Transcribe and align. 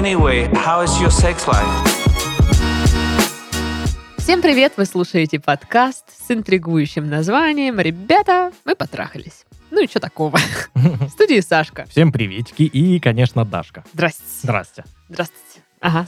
Anyway, 0.00 0.50
how 0.54 0.82
is 0.82 0.98
your 0.98 1.10
sex 1.10 1.46
life? 1.46 1.68
Всем 4.16 4.40
привет! 4.40 4.72
Вы 4.78 4.86
слушаете 4.86 5.38
подкаст 5.38 6.06
с 6.26 6.30
интригующим 6.30 7.10
названием 7.10 7.78
«Ребята, 7.78 8.50
мы 8.64 8.74
потрахались». 8.74 9.44
Ну 9.70 9.84
и 9.84 9.86
что 9.86 10.00
такого? 10.00 10.38
В 10.74 11.10
студии 11.10 11.40
Сашка. 11.40 11.84
Всем 11.90 12.12
приветики 12.12 12.62
и, 12.62 12.98
конечно, 12.98 13.44
Дашка. 13.44 13.84
Здрасте. 13.92 14.22
Здрасте. 14.40 14.84
Здравствуйте. 15.10 15.60
Ага. 15.80 16.06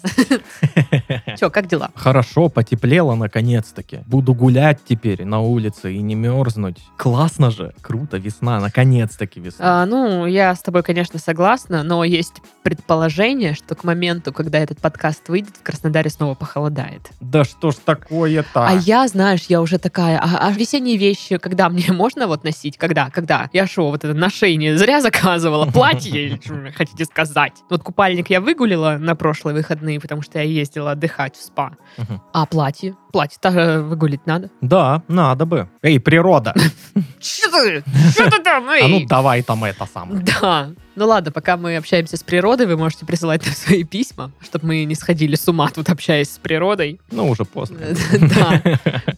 Че, 1.38 1.48
как 1.48 1.66
дела? 1.66 1.90
Хорошо, 1.94 2.50
потеплело 2.50 3.14
наконец-таки. 3.14 4.00
Буду 4.06 4.34
гулять 4.34 4.80
теперь 4.86 5.24
на 5.24 5.40
улице 5.40 5.94
и 5.94 6.02
не 6.02 6.14
мерзнуть. 6.14 6.78
Классно 6.98 7.50
же, 7.50 7.72
круто, 7.80 8.18
весна, 8.18 8.60
наконец-таки 8.60 9.40
весна. 9.40 9.82
А, 9.82 9.86
ну, 9.86 10.26
я 10.26 10.54
с 10.54 10.60
тобой, 10.60 10.82
конечно, 10.82 11.18
согласна, 11.18 11.82
но 11.82 12.04
есть 12.04 12.34
предположение, 12.62 13.54
что 13.54 13.74
к 13.74 13.84
моменту, 13.84 14.32
когда 14.32 14.58
этот 14.58 14.78
подкаст 14.78 15.28
выйдет, 15.30 15.56
в 15.56 15.62
Краснодаре 15.62 16.10
снова 16.10 16.34
похолодает. 16.34 17.10
Да 17.20 17.44
что 17.44 17.70
ж 17.70 17.76
такое-то? 17.76 18.68
А 18.68 18.74
я, 18.74 19.08
знаешь, 19.08 19.46
я 19.48 19.62
уже 19.62 19.78
такая, 19.78 20.18
а, 20.18 20.48
а 20.48 20.52
весенние 20.52 20.98
вещи, 20.98 21.38
когда 21.38 21.70
мне 21.70 21.92
можно 21.92 22.26
вот 22.26 22.44
носить? 22.44 22.76
Когда? 22.76 23.08
Когда? 23.08 23.48
Я 23.54 23.66
шо, 23.66 23.90
вот 23.90 24.04
это 24.04 24.12
ношение 24.12 24.76
зря 24.76 25.00
заказывала? 25.00 25.64
Платье, 25.72 26.38
хотите 26.76 27.06
сказать? 27.06 27.54
Вот 27.70 27.82
купальник 27.82 28.28
я 28.28 28.42
выгулила 28.42 28.98
на 29.00 29.16
прошлые 29.16 29.61
выходные, 29.62 30.00
потому 30.00 30.22
что 30.22 30.38
я 30.38 30.44
ездила 30.44 30.92
отдыхать 30.92 31.36
в 31.36 31.42
спа. 31.42 31.72
Мгм. 31.96 32.20
А 32.32 32.46
платье? 32.46 32.96
Платье-то 33.12 33.48
э, 33.48 33.80
выгулить 33.80 34.26
надо. 34.26 34.50
Да, 34.60 35.02
надо 35.08 35.46
бы. 35.46 35.68
Эй, 35.82 36.00
природа! 36.00 36.54
Что 37.20 37.50
ты? 37.50 37.84
Что 38.10 38.30
ты 38.30 38.42
там? 38.42 38.68
А 38.68 38.88
ну 38.88 39.06
давай 39.06 39.42
там 39.42 39.64
это 39.64 39.86
самое. 39.86 40.22
Да. 40.40 40.70
Ну 40.94 41.06
ладно, 41.06 41.30
пока 41.32 41.56
мы 41.56 41.76
общаемся 41.76 42.16
с 42.16 42.22
природой, 42.22 42.66
вы 42.66 42.76
можете 42.76 43.06
присылать 43.06 43.44
нам 43.44 43.54
свои 43.54 43.84
письма, 43.84 44.32
чтобы 44.40 44.66
мы 44.66 44.84
не 44.84 44.94
сходили 44.94 45.36
с 45.36 45.48
ума 45.48 45.68
тут, 45.68 45.88
общаясь 45.88 46.32
с 46.32 46.38
природой. 46.38 47.00
Ну, 47.10 47.28
уже 47.28 47.44
поздно. 47.44 47.78
Да. 48.12 48.62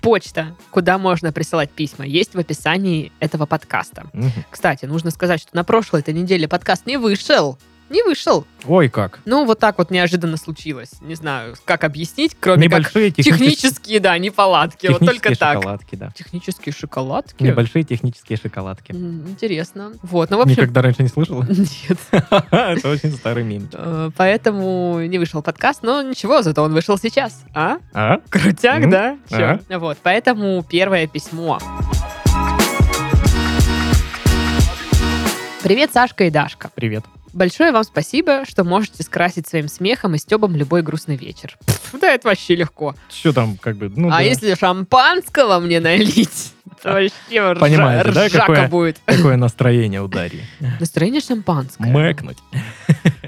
Почта, 0.01 0.57
куда 0.71 0.99
можно 0.99 1.33
присылать 1.33 1.71
письма, 1.71 2.05
есть 2.05 2.35
в 2.35 2.39
описании 2.39 3.13
этого 3.21 3.47
подкаста. 3.47 4.07
Кстати, 4.51 4.87
нужно 4.87 5.11
сказать, 5.11 5.41
что 5.41 5.55
на 5.55 5.65
прошлой 5.65 6.01
этой 6.01 6.15
неделе 6.15 6.49
подкаст 6.49 6.87
не 6.87 6.97
вышел. 6.97 7.59
Не 7.91 8.03
вышел. 8.03 8.47
Ой, 8.67 8.89
как. 8.89 9.21
Ну, 9.27 9.45
вот 9.45 9.59
так 9.59 9.77
вот 9.77 9.91
неожиданно 9.91 10.39
случилось. 10.39 10.93
Не 11.03 11.15
знаю, 11.17 11.55
как 11.67 11.85
объяснить, 11.85 12.35
кроме 12.41 12.69
как 12.71 12.79
Небольшие 12.81 13.11
технические, 13.11 13.51
технические, 13.51 14.01
да, 14.01 14.17
неполадки. 14.17 14.87
Вот 14.87 15.01
только 15.01 15.29
технические 15.29 15.37
так. 15.37 15.55
шоколадки, 15.59 15.95
да. 15.97 16.11
Технические 16.17 16.73
шоколадки? 16.73 17.43
Небольшие 17.43 17.85
технические 17.85 18.39
шоколадки. 18.39 18.93
М, 18.93 19.29
Интересно. 19.29 19.93
Вот, 20.03 20.31
ну, 20.31 20.39
в 20.39 20.41
общем... 20.41 20.53
Никогда 20.53 20.81
раньше 20.81 21.03
не 21.03 21.09
слышала? 21.09 21.45
Нет. 21.49 21.99
Это 22.51 22.89
очень 22.89 23.13
старый 23.13 23.45
мем. 23.45 23.69
Э, 23.75 24.11
Поэтому 24.17 25.01
не 25.07 25.19
вышел 25.19 25.43
подкаст, 25.43 25.83
но 25.83 26.01
ничего, 26.01 26.41
зато 26.41 26.63
он 26.63 26.73
вышел 26.73 26.97
сейчас. 26.97 27.45
А? 27.55 27.77
А? 27.93 28.19
Крутяк, 28.31 28.83
М, 28.85 28.91
да? 28.91 29.19
Чё? 29.29 29.61
Вот, 29.79 29.99
поэтому 30.03 30.65
первое 30.69 31.07
письмо. 31.07 31.59
Привет, 35.63 35.93
Сашка 35.93 36.25
и 36.25 36.31
Дашка. 36.31 36.71
Привет. 36.75 37.05
Большое 37.35 37.73
вам 37.73 37.83
спасибо, 37.83 38.45
что 38.49 38.63
можете 38.63 39.03
скрасить 39.03 39.49
своим 39.49 39.67
смехом 39.67 40.15
и 40.15 40.19
стебом 40.19 40.55
любой 40.55 40.83
грустный 40.83 41.17
вечер. 41.17 41.59
Пф, 41.67 42.01
да 42.01 42.13
это 42.13 42.29
вообще 42.29 42.55
легко. 42.55 42.95
Что 43.11 43.33
там, 43.33 43.57
как 43.57 43.77
бы, 43.77 43.89
ну 43.95 44.07
а 44.09 44.19
да. 44.19 44.21
если 44.21 44.55
шампанского 44.55 45.59
мне 45.59 45.81
налить, 45.81 46.53
то 46.81 46.93
вообще 46.93 47.13
ржа- 47.53 47.55
Понимаете, 47.61 48.13
да, 48.13 48.27
ржака 48.29 48.47
какое? 48.47 48.69
будет. 48.69 49.01
Какое 49.05 49.37
настроение 49.37 50.01
у 50.01 50.07
Дарьи? 50.07 50.43
Настроение 50.79 51.21
шампанское. 51.21 51.89
Мэкнуть. 51.89 52.39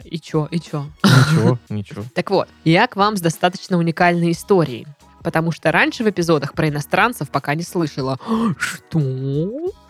И 0.04 0.20
чё, 0.20 0.46
и 0.52 0.60
чё? 0.60 0.86
Ничего, 1.02 1.58
ничего. 1.68 2.04
Так 2.14 2.30
вот, 2.30 2.48
я 2.64 2.86
к 2.86 2.94
вам 2.94 3.16
с 3.16 3.20
достаточно 3.20 3.76
уникальной 3.76 4.30
историей. 4.30 4.86
Потому 5.26 5.50
что 5.50 5.72
раньше 5.72 6.04
в 6.04 6.08
эпизодах 6.08 6.52
про 6.52 6.68
иностранцев 6.68 7.30
пока 7.30 7.56
не 7.56 7.64
слышала. 7.64 8.16
Что? 8.60 9.00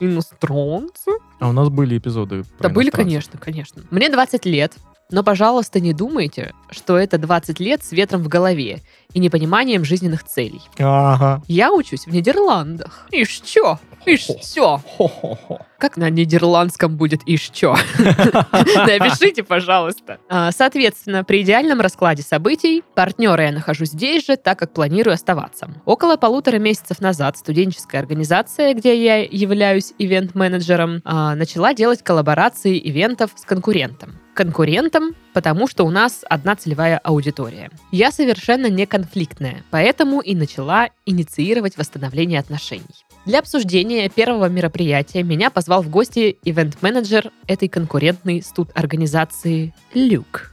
Иностранцы? 0.01 1.11
А 1.41 1.51
у 1.51 1.53
нас 1.53 1.69
были 1.69 1.99
эпизоды 1.99 2.43
Да 2.59 2.71
были, 2.71 2.89
конечно, 2.89 3.39
конечно. 3.39 3.83
Мне 3.91 4.09
20 4.09 4.47
лет, 4.47 4.73
но, 5.11 5.23
пожалуйста, 5.23 5.81
не 5.81 5.93
думайте, 5.93 6.53
что 6.71 6.99
это 6.99 7.19
20 7.19 7.61
лет 7.61 7.85
с 7.85 7.93
ветром 7.93 8.23
в 8.23 8.29
голове 8.29 8.83
и 9.13 9.21
непониманием 9.21 9.85
жизненных 9.85 10.25
целей. 10.25 10.61
Ага. 10.79 11.43
Я 11.47 11.73
учусь 11.73 12.07
в 12.07 12.13
Нидерландах. 12.13 13.07
И 13.13 13.25
что? 13.25 13.79
И 14.05 14.17
что? 14.17 14.81
Хо-хо-хо. 14.97 15.61
Как 15.79 15.97
на 15.97 16.11
нидерландском 16.11 16.97
будет 16.97 17.23
и 17.27 17.37
что? 17.37 17.77
Напишите, 17.99 19.43
пожалуйста. 19.43 20.19
А, 20.29 20.51
Соответственно, 20.51 21.23
при 21.23 21.43
идеальном 21.43 21.81
раскладе 21.81 22.23
событий 22.23 22.83
партнера 22.95 23.45
я 23.45 23.53
нахожу 23.53 23.85
здесь 23.85 24.27
же, 24.27 24.37
так 24.37 24.59
как 24.59 24.73
планирую 24.73 25.15
оставаться. 25.15 25.69
Около 25.85 26.17
полутора 26.17 26.59
месяцев 26.59 27.01
назад 27.01 27.37
студенческая 27.37 27.99
организация, 27.99 28.75
где 28.75 29.01
я 29.03 29.19
являюсь 29.19 29.93
ивент-менеджером, 29.99 31.03
а, 31.05 31.35
начала 31.35 31.75
делать 31.75 32.03
коллаборации 32.03 32.79
ивентов 32.79 33.31
с 33.37 33.45
конкурентом. 33.45 34.19
Конкурентом, 34.37 35.15
потому 35.33 35.67
что 35.67 35.85
у 35.85 35.91
нас 35.91 36.23
одна 36.29 36.57
целевая 36.57 36.99
аудитория. 36.99 37.71
Я 37.91 38.13
совершенно 38.13 38.69
не 38.69 38.85
конфликтная, 38.85 39.65
поэтому 39.71 40.21
и 40.21 40.35
начала 40.35 40.91
инициировать 41.07 41.79
восстановление 41.79 42.39
отношений. 42.39 42.85
Для 43.25 43.39
обсуждения 43.39 44.11
первого 44.11 44.51
мероприятия 44.51 45.23
меня 45.23 45.49
позвал 45.49 45.83
в 45.83 45.89
гости 45.89 46.37
ивент-менеджер 46.45 47.31
этой 47.47 47.69
конкурентной 47.69 48.43
студ-организации 48.43 49.73
Люк. 49.95 50.53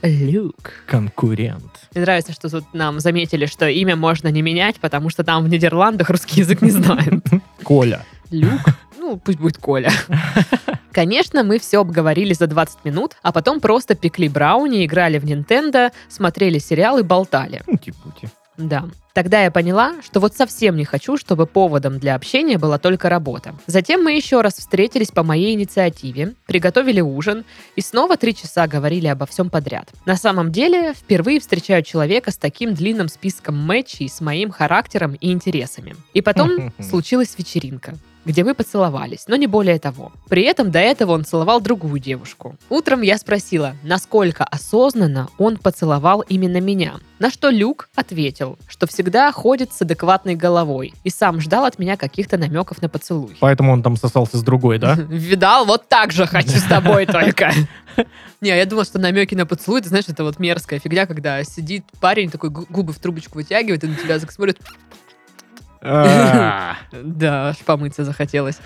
Ты, 0.00 0.14
Люк. 0.30 0.70
конкурент. 0.86 1.88
Мне 1.92 2.02
нравится, 2.02 2.32
что 2.32 2.48
тут 2.48 2.72
нам 2.72 3.00
заметили, 3.00 3.46
что 3.46 3.68
имя 3.68 3.96
можно 3.96 4.28
не 4.28 4.42
менять, 4.42 4.76
потому 4.76 5.10
что 5.10 5.24
там 5.24 5.42
в 5.42 5.48
Нидерландах 5.48 6.08
русский 6.08 6.42
язык 6.42 6.62
не 6.62 6.70
знают. 6.70 7.24
Коля. 7.64 8.04
Люк. 8.30 8.60
Ну, 8.96 9.16
пусть 9.16 9.40
будет 9.40 9.58
Коля. 9.58 9.90
Конечно, 10.92 11.44
мы 11.44 11.58
все 11.58 11.80
обговорили 11.80 12.32
за 12.32 12.46
20 12.46 12.84
минут, 12.84 13.16
а 13.22 13.32
потом 13.32 13.60
просто 13.60 13.94
пекли 13.94 14.28
брауни, 14.28 14.84
играли 14.84 15.18
в 15.18 15.24
Nintendo, 15.24 15.92
смотрели 16.08 16.58
сериалы, 16.58 17.02
болтали. 17.02 17.62
Пути-пути. 17.66 18.28
Да. 18.56 18.84
Тогда 19.18 19.42
я 19.42 19.50
поняла, 19.50 19.94
что 20.00 20.20
вот 20.20 20.36
совсем 20.36 20.76
не 20.76 20.84
хочу, 20.84 21.16
чтобы 21.16 21.46
поводом 21.46 21.98
для 21.98 22.14
общения 22.14 22.56
была 22.56 22.78
только 22.78 23.08
работа. 23.08 23.52
Затем 23.66 24.04
мы 24.04 24.12
еще 24.12 24.42
раз 24.42 24.54
встретились 24.58 25.10
по 25.10 25.24
моей 25.24 25.54
инициативе, 25.54 26.34
приготовили 26.46 27.00
ужин 27.00 27.44
и 27.74 27.80
снова 27.80 28.16
три 28.16 28.32
часа 28.32 28.68
говорили 28.68 29.08
обо 29.08 29.26
всем 29.26 29.50
подряд. 29.50 29.90
На 30.06 30.14
самом 30.14 30.52
деле, 30.52 30.94
впервые 30.94 31.40
встречаю 31.40 31.82
человека 31.82 32.30
с 32.30 32.36
таким 32.36 32.74
длинным 32.74 33.08
списком 33.08 33.56
матчей 33.56 34.08
с 34.08 34.20
моим 34.20 34.52
характером 34.52 35.14
и 35.14 35.32
интересами. 35.32 35.96
И 36.14 36.22
потом 36.22 36.72
случилась 36.78 37.34
вечеринка 37.36 37.94
где 38.28 38.44
мы 38.44 38.54
поцеловались, 38.54 39.24
но 39.26 39.36
не 39.36 39.46
более 39.46 39.78
того. 39.78 40.12
При 40.28 40.42
этом 40.42 40.70
до 40.70 40.78
этого 40.78 41.12
он 41.12 41.24
целовал 41.24 41.62
другую 41.62 41.98
девушку. 41.98 42.56
Утром 42.68 43.00
я 43.00 43.16
спросила, 43.16 43.74
насколько 43.82 44.44
осознанно 44.44 45.28
он 45.38 45.56
поцеловал 45.56 46.20
именно 46.28 46.60
меня. 46.60 47.00
На 47.18 47.30
что 47.30 47.48
Люк 47.48 47.88
ответил, 47.94 48.58
что 48.68 48.86
всегда 48.86 49.07
ходит 49.32 49.72
с 49.72 49.82
адекватной 49.82 50.34
головой 50.34 50.92
и 51.04 51.10
сам 51.10 51.40
ждал 51.40 51.64
от 51.64 51.78
меня 51.78 51.96
каких-то 51.96 52.36
намеков 52.38 52.82
на 52.82 52.88
поцелуй. 52.88 53.36
Поэтому 53.40 53.72
он 53.72 53.82
там 53.82 53.96
сосался 53.96 54.36
с 54.38 54.42
другой, 54.42 54.78
да? 54.78 54.94
Видал, 55.08 55.64
вот 55.64 55.88
так 55.88 56.12
же 56.12 56.26
хочу 56.26 56.50
с 56.50 56.64
тобой 56.64 57.06
только. 57.06 57.52
Не, 58.40 58.50
я 58.56 58.64
думала, 58.66 58.84
что 58.84 58.98
намеки 58.98 59.34
на 59.34 59.46
поцелуй, 59.46 59.80
ты 59.80 59.88
знаешь, 59.88 60.04
это 60.08 60.24
вот 60.24 60.38
мерзкая 60.38 60.78
фигня, 60.78 61.06
когда 61.06 61.42
сидит 61.44 61.84
парень, 62.00 62.30
такой 62.30 62.50
гу- 62.50 62.66
губы 62.68 62.92
в 62.92 62.98
трубочку 62.98 63.36
вытягивает 63.36 63.82
и 63.84 63.86
на 63.88 63.94
тебя 63.96 64.18
так 64.18 64.30
смотрит. 64.30 64.58
А, 65.80 66.76
Да, 66.92 67.48
аж 67.50 67.58
помыться 67.58 68.04
захотелось. 68.04 68.58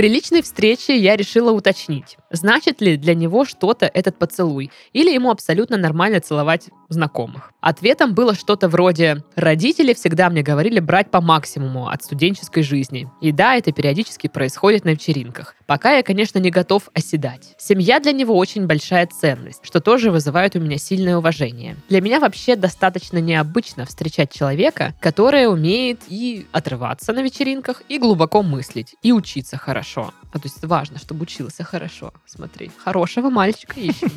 При 0.00 0.08
личной 0.08 0.40
встрече 0.40 0.96
я 0.96 1.14
решила 1.14 1.52
уточнить, 1.52 2.16
значит 2.30 2.80
ли 2.80 2.96
для 2.96 3.14
него 3.14 3.44
что-то 3.44 3.84
этот 3.84 4.18
поцелуй, 4.18 4.70
или 4.94 5.12
ему 5.12 5.30
абсолютно 5.30 5.76
нормально 5.76 6.20
целовать 6.20 6.70
знакомых. 6.88 7.52
Ответом 7.60 8.14
было 8.14 8.34
что-то 8.34 8.70
вроде 8.70 9.22
«Родители 9.36 9.92
всегда 9.92 10.30
мне 10.30 10.42
говорили 10.42 10.80
брать 10.80 11.10
по 11.10 11.20
максимуму 11.20 11.88
от 11.88 12.02
студенческой 12.02 12.62
жизни. 12.62 13.10
И 13.20 13.30
да, 13.30 13.56
это 13.56 13.72
периодически 13.72 14.28
происходит 14.28 14.86
на 14.86 14.90
вечеринках. 14.90 15.54
Пока 15.70 15.92
я, 15.92 16.02
конечно, 16.02 16.40
не 16.40 16.50
готов 16.50 16.88
оседать. 16.94 17.54
Семья 17.56 18.00
для 18.00 18.10
него 18.10 18.36
очень 18.36 18.66
большая 18.66 19.06
ценность, 19.06 19.60
что 19.62 19.78
тоже 19.78 20.10
вызывает 20.10 20.56
у 20.56 20.58
меня 20.58 20.78
сильное 20.78 21.16
уважение. 21.16 21.76
Для 21.88 22.00
меня 22.00 22.18
вообще 22.18 22.56
достаточно 22.56 23.18
необычно 23.18 23.86
встречать 23.86 24.32
человека, 24.32 24.94
который 24.98 25.46
умеет 25.46 26.00
и 26.08 26.44
отрываться 26.50 27.12
на 27.12 27.22
вечеринках, 27.22 27.84
и 27.88 28.00
глубоко 28.00 28.42
мыслить, 28.42 28.96
и 29.04 29.12
учиться 29.12 29.58
хорошо. 29.58 30.12
А 30.32 30.38
то 30.38 30.46
есть 30.46 30.64
важно, 30.64 30.98
чтобы 30.98 31.22
учился 31.22 31.64
хорошо. 31.64 32.12
Смотри, 32.26 32.70
хорошего 32.76 33.30
мальчика 33.30 33.80
ищем. 33.80 34.10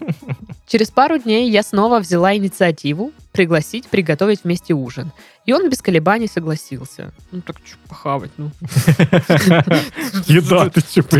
Через 0.68 0.92
пару 0.92 1.18
дней 1.18 1.50
я 1.50 1.64
снова 1.64 2.00
взяла 2.00 2.36
инициативу 2.36 3.12
пригласить 3.34 3.88
приготовить 3.88 4.44
вместе 4.44 4.74
ужин. 4.74 5.12
И 5.46 5.52
он 5.52 5.70
без 5.70 5.82
колебаний 5.82 6.28
согласился. 6.28 7.12
Ну 7.32 7.42
так 7.42 7.58
что 7.66 7.76
похавать, 7.90 8.32
ну. 8.38 8.52
Еда, 10.28 10.70
ты 10.70 10.80
что, 10.80 11.18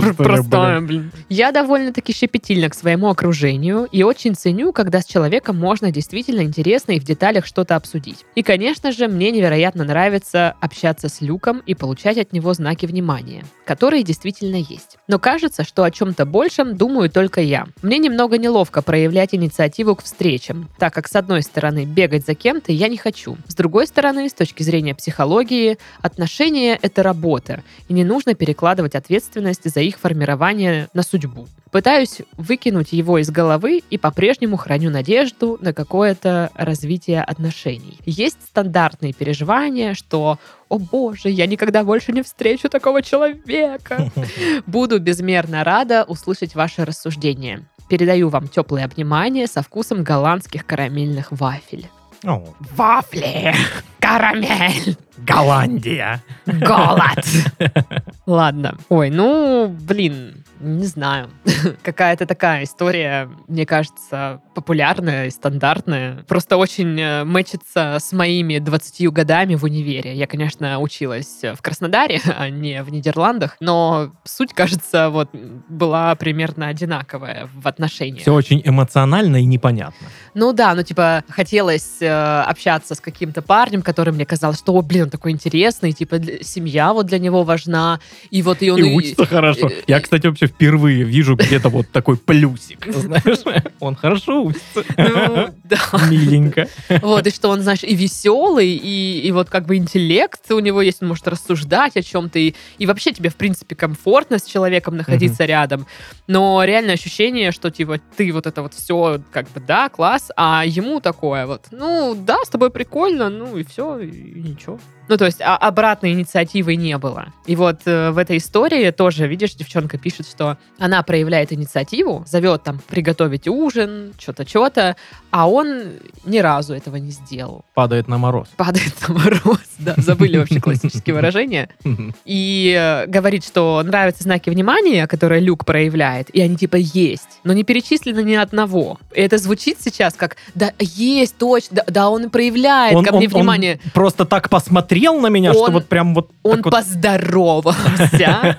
ли, 0.00 0.12
простая, 0.14 0.80
блин. 0.80 1.12
Я 1.28 1.52
довольно-таки 1.52 2.14
щепетильна 2.14 2.70
к 2.70 2.74
своему 2.74 3.10
окружению 3.10 3.86
и 3.92 4.02
очень 4.04 4.34
ценю, 4.34 4.72
когда 4.72 5.02
с 5.02 5.04
человеком 5.04 5.58
можно 5.58 5.90
действительно 5.90 6.40
интересно 6.40 6.92
и 6.92 7.00
в 7.00 7.04
деталях 7.04 7.44
что-то 7.44 7.76
обсудить. 7.76 8.24
И, 8.34 8.42
конечно 8.42 8.90
же, 8.90 9.06
мне 9.06 9.30
невероятно 9.30 9.84
нравится 9.84 10.54
общаться 10.60 11.08
с 11.08 11.20
Люком 11.20 11.58
и 11.66 11.74
получать 11.74 12.16
от 12.16 12.32
него 12.32 12.54
знаки 12.54 12.86
внимания, 12.86 13.44
которые 13.66 14.02
действительно 14.02 14.27
есть. 14.30 14.98
Но 15.06 15.18
кажется, 15.18 15.64
что 15.64 15.84
о 15.84 15.90
чем-то 15.90 16.24
большем 16.24 16.76
думаю 16.76 17.10
только 17.10 17.40
я. 17.40 17.66
Мне 17.82 17.98
немного 17.98 18.38
неловко 18.38 18.82
проявлять 18.82 19.34
инициативу 19.34 19.96
к 19.96 20.02
встречам, 20.02 20.68
так 20.78 20.94
как, 20.94 21.08
с 21.08 21.16
одной 21.16 21.42
стороны, 21.42 21.84
бегать 21.84 22.26
за 22.26 22.34
кем-то 22.34 22.72
я 22.72 22.88
не 22.88 22.96
хочу. 22.96 23.36
С 23.46 23.54
другой 23.54 23.86
стороны, 23.86 24.28
с 24.28 24.34
точки 24.34 24.62
зрения 24.62 24.94
психологии, 24.94 25.78
отношения— 26.02 26.78
это 26.82 27.02
работа, 27.02 27.62
и 27.88 27.92
не 27.92 28.04
нужно 28.04 28.34
перекладывать 28.34 28.94
ответственность 28.94 29.68
за 29.68 29.80
их 29.80 29.98
формирование 29.98 30.88
на 30.92 31.02
судьбу. 31.02 31.48
Пытаюсь 31.70 32.22
выкинуть 32.36 32.92
его 32.92 33.18
из 33.18 33.30
головы 33.30 33.82
и 33.90 33.98
по-прежнему 33.98 34.56
храню 34.56 34.90
надежду 34.90 35.58
на 35.60 35.72
какое-то 35.72 36.50
развитие 36.54 37.22
отношений. 37.22 37.98
Есть 38.04 38.38
стандартные 38.42 39.12
переживания, 39.12 39.94
что 39.94 40.38
«О 40.68 40.78
боже, 40.78 41.30
я 41.30 41.46
никогда 41.46 41.84
больше 41.84 42.12
не 42.12 42.22
встречу 42.22 42.68
такого 42.68 43.02
человека!» 43.02 44.10
Буду 44.66 45.00
безмерно 45.00 45.64
рада 45.64 46.04
услышать 46.04 46.54
ваши 46.54 46.84
рассуждения. 46.84 47.66
Передаю 47.88 48.28
вам 48.28 48.48
теплые 48.48 48.84
обнимания 48.84 49.46
со 49.46 49.62
вкусом 49.62 50.04
голландских 50.04 50.66
карамельных 50.66 51.28
вафель. 51.30 51.88
О, 52.24 52.44
Вафли! 52.74 53.54
Карамель! 54.00 54.96
Голландия. 55.24 56.22
Голод! 56.46 57.24
Ладно. 58.26 58.76
Ой, 58.88 59.10
ну, 59.10 59.68
блин, 59.68 60.44
не 60.60 60.86
знаю. 60.86 61.30
Какая-то 61.82 62.26
такая 62.26 62.64
история, 62.64 63.28
мне 63.46 63.64
кажется, 63.66 64.40
популярная 64.54 65.26
и 65.26 65.30
стандартная. 65.30 66.24
Просто 66.26 66.56
очень 66.56 66.98
э, 67.00 67.24
мэчится 67.24 67.98
с 68.00 68.12
моими 68.12 68.58
20 68.58 69.10
годами 69.12 69.54
в 69.54 69.64
универе. 69.64 70.14
Я, 70.14 70.26
конечно, 70.26 70.78
училась 70.80 71.42
в 71.42 71.62
Краснодаре, 71.62 72.20
а 72.36 72.50
не 72.50 72.82
в 72.82 72.90
Нидерландах, 72.90 73.56
но 73.60 74.12
суть, 74.24 74.52
кажется, 74.52 75.10
вот 75.10 75.30
была 75.68 76.14
примерно 76.16 76.68
одинаковая 76.68 77.48
в 77.54 77.66
отношениях. 77.66 78.22
Все 78.22 78.34
очень 78.34 78.62
эмоционально 78.64 79.36
и 79.36 79.44
непонятно. 79.44 80.08
Ну 80.34 80.52
да, 80.52 80.74
ну 80.74 80.82
типа 80.82 81.24
хотелось 81.28 82.00
э, 82.00 82.42
общаться 82.42 82.94
с 82.94 83.00
каким-то 83.00 83.42
парнем, 83.42 83.82
который 83.82 84.12
мне 84.12 84.26
казалось, 84.26 84.58
что, 84.58 84.80
блин, 84.82 85.07
он 85.08 85.10
такой 85.10 85.32
интересный, 85.32 85.92
типа 85.92 86.18
для- 86.18 86.42
семья 86.42 86.92
вот 86.92 87.06
для 87.06 87.18
него 87.18 87.42
важна, 87.42 87.98
и 88.30 88.42
вот 88.42 88.62
и 88.62 88.70
он... 88.70 88.78
И 88.78 88.94
учится 88.94 89.24
хорошо. 89.26 89.68
э, 89.68 89.82
Я, 89.86 90.00
кстати, 90.00 90.26
вообще 90.26 90.46
впервые 90.46 91.02
вижу 91.04 91.34
где-то 91.34 91.70
вот 91.70 91.90
такой 91.90 92.16
плюсик, 92.18 92.86
знаешь? 92.92 93.38
Он 93.80 93.94
хорошо 93.96 94.42
учится. 94.44 94.84
Ну, 94.96 95.48
да. 95.64 95.78
Миленько. 96.10 96.68
Вот, 97.02 97.26
и 97.26 97.30
что 97.30 97.48
он, 97.48 97.62
знаешь, 97.62 97.82
и 97.84 97.94
веселый, 97.94 98.68
и, 98.68 99.20
и 99.20 99.32
вот 99.32 99.48
как 99.48 99.66
бы 99.66 99.76
интеллект 99.76 100.50
у 100.50 100.58
него 100.60 100.82
есть, 100.82 101.02
он 101.02 101.08
может 101.08 101.26
рассуждать 101.28 101.96
о 101.96 102.02
чем-то, 102.02 102.38
и, 102.38 102.54
и 102.78 102.86
вообще 102.86 103.12
тебе, 103.12 103.30
в 103.30 103.36
принципе, 103.36 103.74
комфортно 103.74 104.38
с 104.38 104.44
человеком 104.44 104.96
находиться 104.96 105.44
рядом. 105.46 105.86
Но 106.26 106.62
реальное 106.64 106.94
ощущение, 106.94 107.52
что, 107.52 107.70
типа, 107.70 107.98
ты 108.16 108.30
вот 108.32 108.46
это 108.46 108.62
вот 108.62 108.74
все, 108.74 109.20
как 109.32 109.48
бы, 109.52 109.60
да, 109.60 109.88
класс, 109.88 110.30
а 110.36 110.64
ему 110.66 111.00
такое 111.00 111.46
вот, 111.46 111.66
ну, 111.70 112.14
да, 112.14 112.36
с 112.44 112.48
тобой 112.50 112.70
прикольно, 112.70 113.30
ну, 113.30 113.56
и 113.56 113.64
все, 113.64 113.98
и 114.00 114.40
ничего. 114.40 114.78
Ну, 115.08 115.16
то 115.16 115.24
есть 115.26 115.40
а- 115.40 115.56
обратной 115.56 116.12
инициативы 116.12 116.76
не 116.76 116.96
было. 116.98 117.32
И 117.46 117.56
вот 117.56 117.80
э, 117.86 118.10
в 118.10 118.18
этой 118.18 118.36
истории 118.36 118.90
тоже, 118.90 119.26
видишь, 119.26 119.54
девчонка 119.54 119.98
пишет, 119.98 120.26
что 120.28 120.58
она 120.78 121.02
проявляет 121.02 121.52
инициативу, 121.52 122.24
зовет 122.26 122.62
там 122.62 122.80
приготовить 122.88 123.48
ужин, 123.48 124.12
что-то, 124.18 124.46
что-то, 124.46 124.96
а 125.30 125.48
он 125.48 125.82
ни 126.24 126.38
разу 126.38 126.74
этого 126.74 126.96
не 126.96 127.10
сделал. 127.10 127.64
Падает 127.74 128.08
на 128.08 128.18
мороз. 128.18 128.48
Падает 128.56 128.94
на 129.08 129.14
мороз, 129.14 129.60
да, 129.78 129.94
забыли 129.96 130.36
вообще 130.38 130.60
классические 130.60 131.14
выражения. 131.14 131.70
И 132.24 132.74
э, 132.78 133.06
говорит, 133.06 133.44
что 133.44 133.82
нравятся 133.84 134.22
знаки 134.24 134.50
внимания, 134.50 135.06
которые 135.06 135.40
Люк 135.40 135.64
проявляет, 135.64 136.28
и 136.30 136.40
они 136.40 136.56
типа 136.56 136.76
есть, 136.76 137.40
но 137.44 137.52
не 137.52 137.64
перечислены 137.64 138.20
ни 138.22 138.34
одного. 138.34 138.98
И 139.14 139.20
это 139.20 139.38
звучит 139.38 139.78
сейчас 139.80 140.14
как, 140.14 140.36
да, 140.54 140.72
есть, 140.78 141.36
точно, 141.38 141.76
да, 141.76 141.84
да, 141.88 142.10
он 142.10 142.30
проявляет 142.30 142.94
Он- 142.96 143.04
ко 143.04 143.12
мне 143.16 143.26
он- 143.28 143.34
он 143.34 143.40
внимание. 143.40 143.80
просто 143.94 144.24
так 144.24 144.48
посмотрел 144.50 144.97
на 145.20 145.28
меня, 145.28 145.52
что 145.52 145.62
Он- 145.64 145.72
вот 145.72 145.86
прям 145.88 146.14
вот 146.14 146.30
Он 146.42 146.62
вот- 146.62 146.72
поздоровался. 146.72 148.58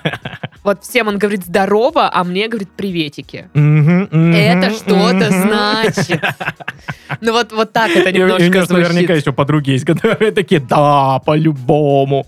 Вот 0.62 0.84
всем 0.84 1.08
он 1.08 1.16
говорит 1.16 1.46
здорово, 1.46 2.10
а 2.12 2.22
мне 2.22 2.46
говорит 2.46 2.68
приветики. 2.76 3.48
Это 3.54 4.70
что-то 4.70 5.30
значит. 5.30 6.20
Ну 7.20 7.32
вот, 7.32 7.52
вот 7.52 7.72
так 7.72 7.90
это 7.90 8.12
немножко 8.12 8.44
ж 8.64 8.68
наверняка 8.68 9.06
звучит. 9.14 9.16
еще 9.22 9.32
подруги 9.32 9.70
есть, 9.70 9.84
которые 9.84 10.30
такие, 10.32 10.60
да, 10.60 11.18
по-любому. 11.20 12.26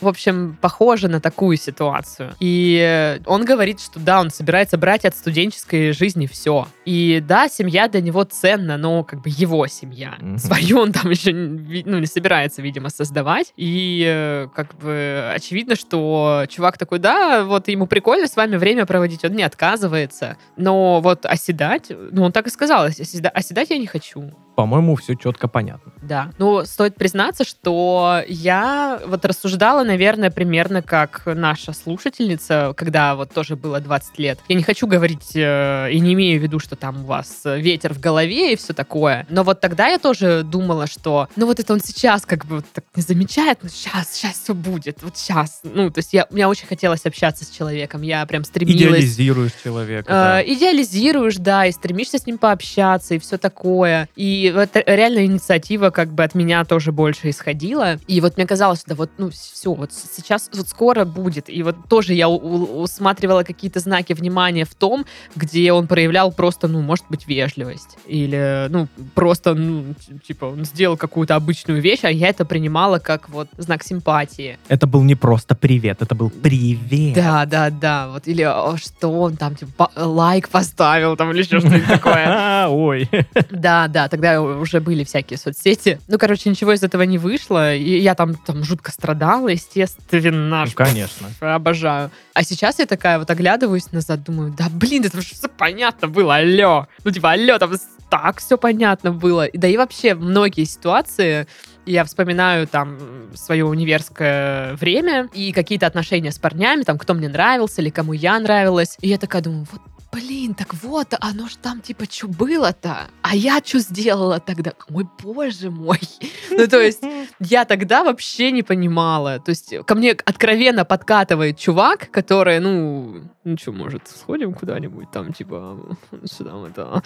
В 0.00 0.08
общем, 0.08 0.56
похоже 0.60 1.08
на 1.08 1.20
такую 1.20 1.56
ситуацию. 1.56 2.34
И 2.40 2.78
э, 2.80 3.20
он 3.26 3.44
говорит, 3.44 3.80
что 3.80 4.00
да, 4.00 4.20
он 4.20 4.30
собирается 4.30 4.76
брать 4.78 5.04
от 5.04 5.16
студенческой 5.16 5.92
жизни 5.92 6.26
все. 6.26 6.68
И 6.84 7.22
да, 7.26 7.48
семья 7.48 7.88
для 7.88 8.00
него 8.00 8.24
ценна, 8.24 8.76
но 8.76 9.04
как 9.04 9.22
бы 9.22 9.30
его 9.30 9.66
семья. 9.66 10.18
Свою 10.38 10.78
он 10.80 10.92
там 10.92 11.10
еще 11.10 11.32
ну, 11.32 11.98
не 11.98 12.06
собирается, 12.06 12.62
видимо, 12.62 12.90
создавать. 12.90 13.52
И 13.56 14.04
э, 14.06 14.48
как 14.54 14.74
бы 14.76 15.32
очевидно, 15.34 15.76
что 15.76 16.44
чувак 16.48 16.78
такой, 16.78 16.98
да, 16.98 17.44
вот 17.44 17.68
ему 17.68 17.86
прикольно 17.86 18.26
с 18.26 18.36
вами 18.36 18.56
время 18.56 18.86
проводить, 18.86 19.24
он 19.24 19.32
не 19.32 19.42
отказывается. 19.42 20.36
Но 20.56 21.00
вот 21.00 21.26
оседать, 21.26 21.90
ну 21.90 22.22
он 22.24 22.32
так 22.32 22.46
и 22.46 22.50
сказал, 22.50 22.86
оседа- 22.86 23.28
оседать 23.28 23.70
я 23.70 23.78
не 23.78 23.86
хочу. 23.86 24.32
По-моему, 24.58 24.96
все 24.96 25.14
четко 25.14 25.46
понятно. 25.46 25.92
Да. 26.02 26.32
Ну, 26.38 26.64
стоит 26.64 26.96
признаться, 26.96 27.44
что 27.44 28.22
я 28.26 29.00
вот 29.06 29.24
рассуждала, 29.24 29.84
наверное, 29.84 30.32
примерно 30.32 30.82
как 30.82 31.22
наша 31.26 31.72
слушательница, 31.72 32.72
когда 32.76 33.14
вот 33.14 33.30
тоже 33.32 33.54
было 33.54 33.78
20 33.78 34.18
лет. 34.18 34.40
Я 34.48 34.56
не 34.56 34.64
хочу 34.64 34.88
говорить 34.88 35.36
э, 35.36 35.92
и 35.92 36.00
не 36.00 36.14
имею 36.14 36.40
в 36.40 36.42
виду, 36.42 36.58
что 36.58 36.74
там 36.74 37.04
у 37.04 37.06
вас 37.06 37.42
ветер 37.44 37.94
в 37.94 38.00
голове 38.00 38.52
и 38.52 38.56
все 38.56 38.72
такое. 38.72 39.26
Но 39.30 39.44
вот 39.44 39.60
тогда 39.60 39.86
я 39.86 40.00
тоже 40.00 40.42
думала, 40.42 40.88
что, 40.88 41.28
ну 41.36 41.46
вот 41.46 41.60
это 41.60 41.72
он 41.72 41.78
сейчас 41.78 42.26
как 42.26 42.44
бы 42.44 42.56
вот 42.56 42.64
так 42.72 42.84
не 42.96 43.02
замечает, 43.02 43.58
ну 43.62 43.68
сейчас, 43.68 44.12
сейчас 44.12 44.40
все 44.40 44.54
будет, 44.54 45.04
вот 45.04 45.16
сейчас. 45.16 45.60
Ну, 45.62 45.88
то 45.92 46.00
есть 46.00 46.12
я, 46.12 46.26
мне 46.30 46.48
очень 46.48 46.66
хотелось 46.66 47.06
общаться 47.06 47.44
с 47.44 47.50
человеком, 47.50 48.02
я 48.02 48.26
прям 48.26 48.42
стремилась 48.42 48.98
Идеализируешь 48.98 49.52
человека. 49.62 50.08
да. 50.08 50.42
Э, 50.42 50.52
идеализируешь, 50.52 51.36
да, 51.36 51.66
и 51.66 51.70
стремишься 51.70 52.18
с 52.18 52.26
ним 52.26 52.38
пообщаться, 52.38 53.14
и 53.14 53.20
все 53.20 53.38
такое. 53.38 54.08
И 54.16 54.47
вот 54.52 54.70
реально 54.74 55.24
инициатива 55.24 55.90
как 55.90 56.12
бы 56.12 56.24
от 56.24 56.34
меня 56.34 56.64
тоже 56.64 56.92
больше 56.92 57.30
исходила. 57.30 57.98
И 58.06 58.20
вот 58.20 58.36
мне 58.36 58.46
казалось, 58.46 58.84
да 58.86 58.94
вот, 58.94 59.10
ну, 59.18 59.30
все, 59.30 59.72
вот 59.72 59.92
сейчас, 59.92 60.50
вот 60.54 60.68
скоро 60.68 61.04
будет. 61.04 61.48
И 61.48 61.62
вот 61.62 61.76
тоже 61.88 62.14
я 62.14 62.28
усматривала 62.28 63.42
какие-то 63.42 63.80
знаки 63.80 64.12
внимания 64.12 64.64
в 64.64 64.74
том, 64.74 65.06
где 65.34 65.72
он 65.72 65.86
проявлял 65.86 66.32
просто, 66.32 66.68
ну, 66.68 66.80
может 66.80 67.04
быть, 67.08 67.26
вежливость. 67.26 67.98
Или, 68.06 68.66
ну, 68.70 68.88
просто, 69.14 69.54
ну, 69.54 69.94
типа, 70.26 70.46
он 70.46 70.64
сделал 70.64 70.96
какую-то 70.96 71.34
обычную 71.34 71.80
вещь, 71.80 72.00
а 72.02 72.10
я 72.10 72.28
это 72.28 72.44
принимала 72.44 72.98
как 72.98 73.28
вот 73.28 73.48
знак 73.56 73.82
симпатии. 73.84 74.58
Это 74.68 74.86
был 74.86 75.02
не 75.02 75.14
просто 75.14 75.54
привет, 75.54 76.02
это 76.02 76.14
был 76.14 76.30
привет. 76.30 77.14
Да, 77.14 77.46
да, 77.46 77.70
да. 77.70 78.08
Вот, 78.08 78.26
или 78.26 78.42
«О, 78.42 78.76
что 78.76 79.08
он 79.08 79.36
там, 79.36 79.54
типа, 79.54 79.90
лайк 79.96 80.48
поставил, 80.48 81.16
там, 81.16 81.30
или 81.30 81.42
еще 81.42 81.60
что-нибудь 81.60 81.86
такое. 81.86 82.66
Ой. 82.68 83.08
Да, 83.50 83.88
да, 83.88 84.08
тогда 84.08 84.37
уже 84.40 84.80
были 84.80 85.04
всякие 85.04 85.38
соцсети. 85.38 86.00
Ну, 86.08 86.18
короче, 86.18 86.50
ничего 86.50 86.72
из 86.72 86.82
этого 86.82 87.02
не 87.02 87.18
вышло. 87.18 87.74
И 87.74 87.98
я 87.98 88.14
там, 88.14 88.34
там 88.34 88.64
жутко 88.64 88.92
страдала, 88.92 89.48
естественно. 89.48 90.64
Ну, 90.64 90.72
конечно. 90.74 91.28
Обожаю. 91.40 92.10
А 92.34 92.42
сейчас 92.42 92.78
я 92.78 92.86
такая 92.86 93.18
вот 93.18 93.30
оглядываюсь 93.30 93.92
назад, 93.92 94.22
думаю, 94.22 94.54
да 94.56 94.68
блин, 94.70 95.04
это 95.04 95.20
же 95.20 95.34
все 95.34 95.48
понятно 95.48 96.08
было, 96.08 96.36
алло. 96.36 96.86
Ну, 97.04 97.10
типа, 97.10 97.32
алло, 97.32 97.58
там 97.58 97.72
так 98.10 98.38
все 98.38 98.56
понятно 98.56 99.12
было. 99.12 99.48
Да 99.52 99.68
и 99.68 99.76
вообще 99.76 100.14
многие 100.14 100.64
ситуации, 100.64 101.46
я 101.86 102.04
вспоминаю 102.04 102.66
там 102.66 102.98
свое 103.34 103.64
универское 103.64 104.74
время 104.74 105.28
и 105.32 105.52
какие-то 105.52 105.86
отношения 105.86 106.32
с 106.32 106.38
парнями, 106.38 106.82
там, 106.82 106.98
кто 106.98 107.14
мне 107.14 107.28
нравился 107.28 107.80
или 107.82 107.90
кому 107.90 108.12
я 108.12 108.38
нравилась. 108.38 108.96
И 109.00 109.08
я 109.08 109.18
такая 109.18 109.42
думаю, 109.42 109.66
вот 109.70 109.82
блин, 110.12 110.54
так 110.54 110.74
вот, 110.74 111.14
оно 111.20 111.48
ж 111.48 111.56
там 111.62 111.80
типа 111.80 112.04
что 112.10 112.28
было-то? 112.28 113.08
А 113.22 113.34
я 113.34 113.60
что 113.64 113.78
сделала 113.78 114.40
тогда? 114.40 114.72
Ой, 114.90 115.06
боже 115.22 115.70
мой. 115.70 116.00
Ну, 116.50 116.66
то 116.66 116.80
есть, 116.80 117.02
я 117.40 117.64
тогда 117.64 118.02
вообще 118.02 118.50
не 118.50 118.62
понимала. 118.62 119.38
То 119.38 119.50
есть, 119.50 119.74
ко 119.86 119.94
мне 119.94 120.12
откровенно 120.12 120.84
подкатывает 120.84 121.56
чувак, 121.58 122.10
который, 122.10 122.58
ну, 122.58 123.22
ну 123.44 123.56
что, 123.56 123.70
может, 123.72 124.08
сходим 124.08 124.54
куда-нибудь 124.54 125.10
там, 125.12 125.32
типа, 125.32 125.78
сюда, 126.24 126.52
это. 126.68 127.02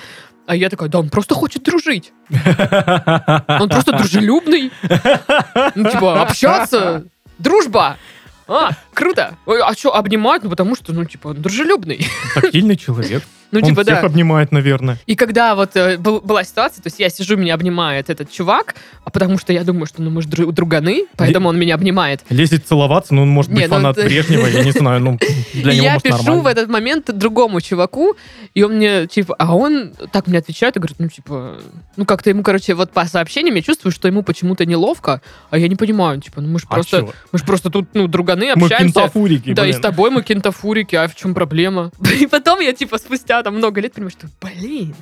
А 0.46 0.56
я 0.56 0.70
такая, 0.70 0.88
да, 0.88 1.00
он 1.00 1.10
просто 1.10 1.34
хочет 1.34 1.62
дружить. 1.64 2.12
Он 2.30 3.68
просто 3.68 3.92
дружелюбный. 3.92 4.72
Ну, 5.74 5.90
типа, 5.90 6.22
общаться, 6.22 7.04
дружба. 7.38 7.98
А, 8.48 8.70
круто. 9.02 9.36
А 9.46 9.74
что, 9.74 9.94
обнимают? 9.94 10.44
Ну, 10.44 10.50
потому 10.50 10.76
что, 10.76 10.92
ну, 10.92 11.04
типа, 11.04 11.28
он 11.28 11.42
дружелюбный. 11.42 12.06
Тактильный 12.34 12.76
человек. 12.76 13.22
Ну, 13.52 13.58
Он 13.58 13.64
типа, 13.66 13.82
всех 13.82 14.00
да. 14.00 14.06
обнимает, 14.06 14.50
наверное. 14.50 14.96
И 15.04 15.14
когда 15.14 15.54
вот 15.54 15.76
э, 15.76 15.98
был- 15.98 16.22
была 16.22 16.42
ситуация, 16.42 16.82
то 16.82 16.86
есть 16.86 16.98
я 16.98 17.10
сижу, 17.10 17.36
меня 17.36 17.52
обнимает 17.52 18.08
этот 18.08 18.32
чувак, 18.32 18.76
а 19.04 19.10
потому 19.10 19.36
что 19.36 19.52
я 19.52 19.62
думаю, 19.62 19.84
что 19.84 20.00
ну 20.00 20.08
мы 20.08 20.22
же 20.22 20.28
дру- 20.28 20.50
друганы, 20.52 21.04
поэтому 21.18 21.50
он 21.50 21.58
меня 21.58 21.74
обнимает. 21.74 22.22
Лезет 22.30 22.66
целоваться, 22.66 23.12
ну, 23.14 23.24
он 23.24 23.28
может 23.28 23.50
быть 23.50 23.60
Не, 23.60 23.66
ну, 23.68 23.74
фанат 23.74 23.98
это- 23.98 24.06
Брежнева, 24.08 24.46
я 24.46 24.64
не 24.64 24.70
знаю, 24.70 25.00
ну, 25.00 25.18
для 25.52 25.74
него, 25.74 25.84
я 25.84 25.90
может, 25.92 26.02
пишу 26.02 26.16
нормально. 26.16 26.42
в 26.42 26.46
этот 26.46 26.68
момент 26.70 27.10
другому 27.18 27.60
чуваку, 27.60 28.14
и 28.54 28.62
он 28.62 28.76
мне, 28.76 29.06
типа, 29.06 29.34
а 29.38 29.54
он 29.54 29.92
так 30.12 30.28
мне 30.28 30.38
отвечает 30.38 30.76
и 30.76 30.80
говорит, 30.80 30.96
ну, 30.98 31.08
типа, 31.08 31.58
ну, 31.98 32.06
как-то 32.06 32.30
ему, 32.30 32.42
короче, 32.42 32.72
вот 32.72 32.90
по 32.92 33.04
сообщениям 33.04 33.54
я 33.56 33.60
чувствую, 33.60 33.92
что 33.92 34.08
ему 34.08 34.22
почему-то 34.22 34.64
неловко, 34.64 35.20
а 35.50 35.58
я 35.58 35.68
не 35.68 35.76
понимаю, 35.76 36.22
типа, 36.22 36.40
ну, 36.40 36.48
мы 36.48 36.58
же 36.58 36.64
А 36.70 36.74
просто, 36.76 37.00
чё? 37.00 37.12
мы 37.32 37.38
же 37.38 37.44
просто 37.44 37.68
тут, 37.68 37.90
ну, 37.92 38.08
друганы, 38.08 38.48
общаемся. 38.52 38.91
Кентафурики, 38.92 39.52
Да, 39.52 39.62
и 39.62 39.70
блин. 39.70 39.78
с 39.78 39.80
тобой 39.82 40.10
мы 40.10 40.22
кентафурики, 40.22 40.96
а 40.96 41.08
в 41.08 41.14
чем 41.14 41.34
проблема? 41.34 41.90
И 42.20 42.26
потом 42.26 42.60
я, 42.60 42.72
типа, 42.72 42.98
спустя 42.98 43.42
там 43.42 43.56
много 43.56 43.80
лет 43.80 43.94
понимаю, 43.94 44.10
что, 44.10 44.28
блин. 44.40 44.94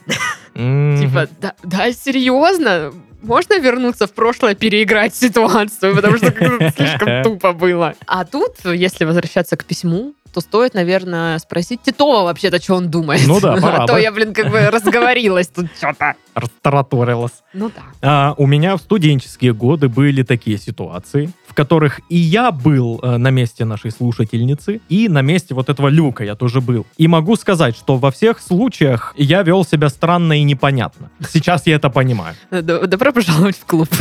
Типа, 0.55 1.29
да, 1.41 1.55
да, 1.63 1.93
серьезно? 1.93 2.93
Можно 3.23 3.59
вернуться 3.59 4.07
в 4.07 4.13
прошлое, 4.15 4.55
переиграть 4.55 5.15
ситуацию, 5.15 5.95
потому 5.95 6.17
что 6.17 6.33
слишком 6.77 7.23
тупо 7.23 7.53
было. 7.53 7.95
А 8.07 8.25
тут, 8.25 8.57
если 8.65 9.05
возвращаться 9.05 9.57
к 9.57 9.65
письму, 9.65 10.15
то 10.33 10.41
стоит, 10.41 10.75
наверное, 10.75 11.39
спросить 11.39 11.83
Титова 11.83 12.23
вообще-то, 12.25 12.63
что 12.63 12.77
он 12.77 12.89
думает. 12.89 13.23
Ну 13.27 13.41
да, 13.41 13.57
пора 13.57 13.79
А 13.85 13.87
то 13.87 13.99
я, 13.99 14.13
блин, 14.13 14.33
как 14.33 14.51
бы 14.51 14.61
разговорилась 14.71 15.49
тут 15.49 15.67
что-то. 15.77 16.15
Растараторилась. 16.35 17.33
Ну 17.53 17.71
да. 17.75 17.83
А, 18.01 18.35
у 18.37 18.47
меня 18.47 18.77
в 18.77 18.81
студенческие 18.81 19.53
годы 19.53 19.89
были 19.89 20.23
такие 20.23 20.57
ситуации, 20.59 21.31
в 21.51 21.55
которых 21.55 22.01
и 22.09 22.17
я 22.17 22.53
был 22.53 23.01
э, 23.03 23.17
на 23.17 23.31
месте 23.31 23.65
нашей 23.65 23.91
слушательницы, 23.91 24.81
и 24.89 25.09
на 25.09 25.21
месте 25.21 25.53
вот 25.53 25.69
этого 25.69 25.89
люка 25.89 26.23
я 26.23 26.37
тоже 26.37 26.61
был. 26.61 26.87
И 26.97 27.09
могу 27.09 27.35
сказать, 27.35 27.77
что 27.77 27.97
во 27.97 28.13
всех 28.13 28.39
случаях 28.39 29.15
я 29.17 29.43
вел 29.43 29.65
себя 29.65 29.89
странно 29.89 30.39
и 30.39 30.45
непонятно. 30.45 31.11
Сейчас 31.29 31.67
я 31.67 31.75
это 31.75 31.91
понимаю. 31.91 32.37
Добро 32.51 33.13
пожаловать 33.13 33.57
в 33.59 33.67
клуб. 33.67 33.89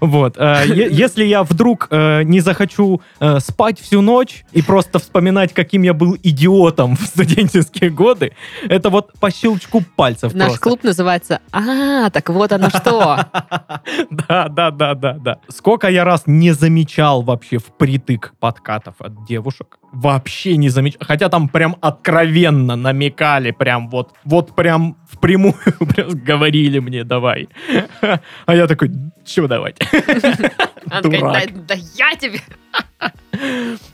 Вот. 0.00 0.34
э, 0.36 0.64
Если 0.90 1.24
я 1.24 1.42
вдруг 1.42 1.86
э, 1.90 2.22
не 2.24 2.40
захочу 2.40 3.00
спать 3.38 3.80
всю 3.80 4.00
ночь 4.00 4.44
и 4.52 4.62
просто 4.62 4.98
вспоминать, 4.98 5.54
каким 5.54 5.82
я 5.82 5.94
был 5.94 6.16
идиотом 6.22 6.96
в 6.96 7.02
студенческие 7.02 7.90
годы, 7.90 8.32
это 8.68 8.90
вот 8.90 9.12
по 9.20 9.30
щелчку 9.30 9.82
пальцев 9.96 10.34
Наш 10.34 10.58
клуб 10.58 10.82
называется 10.82 11.40
«А, 11.52 12.10
так 12.10 12.28
вот 12.30 12.52
оно 12.52 12.68
что». 12.68 13.20
Да, 14.10 14.48
да, 14.48 14.70
да, 14.70 14.94
да, 14.94 15.16
да. 15.18 15.38
Сколько 15.62 15.86
я 15.86 16.02
раз 16.02 16.24
не 16.26 16.50
замечал 16.50 17.22
вообще 17.22 17.58
впритык 17.58 18.34
подкатов 18.40 18.96
от 18.98 19.24
девушек. 19.24 19.78
Вообще 19.92 20.56
не 20.56 20.70
замечал. 20.70 20.98
Хотя 21.06 21.28
там 21.28 21.48
прям 21.48 21.76
откровенно 21.80 22.74
намекали, 22.74 23.52
прям 23.52 23.88
вот, 23.88 24.12
вот 24.24 24.56
прям 24.56 24.96
впрямую 25.12 25.54
прям 25.94 26.10
говорили 26.10 26.78
мне, 26.78 27.04
давай. 27.04 27.48
А 28.46 28.54
я 28.54 28.66
такой, 28.66 28.90
что 29.24 29.46
давать? 29.46 29.76
Дурак. 31.02 31.52
да, 31.54 31.62
да 31.68 31.74
я 31.96 32.16
тебе. 32.16 32.40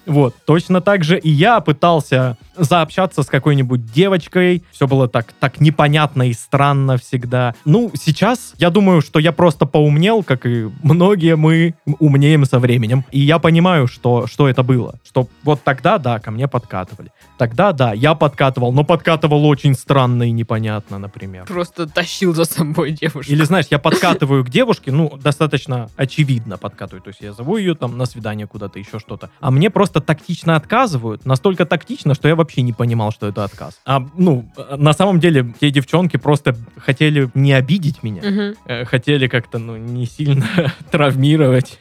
Вот, 0.07 0.35
точно 0.47 0.81
так 0.81 1.05
же 1.05 1.19
и 1.19 1.31
я 1.31 1.61
пытался 1.61 2.37
заобщаться 2.57 3.23
с 3.23 3.27
какой-нибудь 3.27 3.93
девочкой. 3.93 4.63
Все 4.73 4.87
было 4.87 5.09
так, 5.09 5.33
так 5.39 5.61
непонятно 5.61 6.29
и 6.29 6.33
странно 6.33 6.97
всегда. 6.97 7.55
Ну, 7.65 7.93
сейчас 7.95 8.55
я 8.59 8.71
думаю, 8.71 9.01
что 9.01 9.19
я 9.19 9.33
просто 9.33 9.67
поумнел, 9.67 10.23
как 10.23 10.45
и 10.47 10.69
многие 10.83 11.37
мы 11.37 11.75
умнеем 11.99 12.45
со 12.45 12.59
временем. 12.59 13.05
И 13.11 13.21
я 13.21 13.39
понимаю, 13.39 13.87
что, 13.87 14.27
что 14.27 14.49
это 14.49 14.63
было. 14.63 14.97
Что 15.07 15.29
вот 15.45 15.63
тогда, 15.63 15.99
да, 15.99 16.19
ко 16.19 16.31
мне 16.31 16.49
подкатывали. 16.49 17.11
Тогда, 17.39 17.73
да, 17.73 17.93
я 17.93 18.15
подкатывал, 18.15 18.73
но 18.73 18.85
подкатывал 18.85 19.47
очень 19.47 19.75
странно 19.75 20.25
и 20.25 20.33
непонятно, 20.33 20.99
например. 21.09 21.47
Просто 21.47 21.87
тащил 21.87 22.35
за 22.35 22.45
собой 22.45 22.93
девушку. 22.93 23.33
Или, 23.33 23.43
знаешь, 23.45 23.67
я 23.71 23.79
подкатываю 23.79 24.45
к 24.45 24.51
девушке, 24.51 24.93
ну, 24.93 25.19
достаточно 25.23 25.89
очевидно 25.97 26.59
подкатываю. 26.59 27.03
То 27.03 27.09
есть 27.09 27.21
я 27.21 27.33
зову 27.33 27.57
ее 27.57 27.75
там 27.75 27.97
на 27.97 28.07
свидание 28.07 28.47
куда-то, 28.47 28.79
еще 28.79 28.99
что-то. 28.99 29.31
А 29.41 29.51
мне 29.51 29.71
просто 29.71 30.01
тактично 30.01 30.55
отказывают. 30.57 31.25
Настолько 31.25 31.65
тактично, 31.65 32.15
что 32.15 32.29
я 32.29 32.37
вообще 32.37 32.63
не 32.63 32.73
понимал, 32.73 33.11
что 33.11 33.27
это 33.27 33.45
отказ. 33.45 33.81
А, 33.87 34.07
ну, 34.17 34.49
на 34.77 34.93
самом 34.93 35.19
деле, 35.19 35.47
те 35.61 35.71
девчонки 35.71 36.19
просто 36.19 36.55
хотели 36.77 37.31
не 37.35 37.53
обидеть 37.53 38.03
меня. 38.03 38.55
Э, 38.67 38.85
Хотели 38.85 39.29
как-то, 39.29 39.59
ну, 39.59 39.77
не 39.77 40.07
сильно 40.07 40.47
травмировать. 40.91 41.79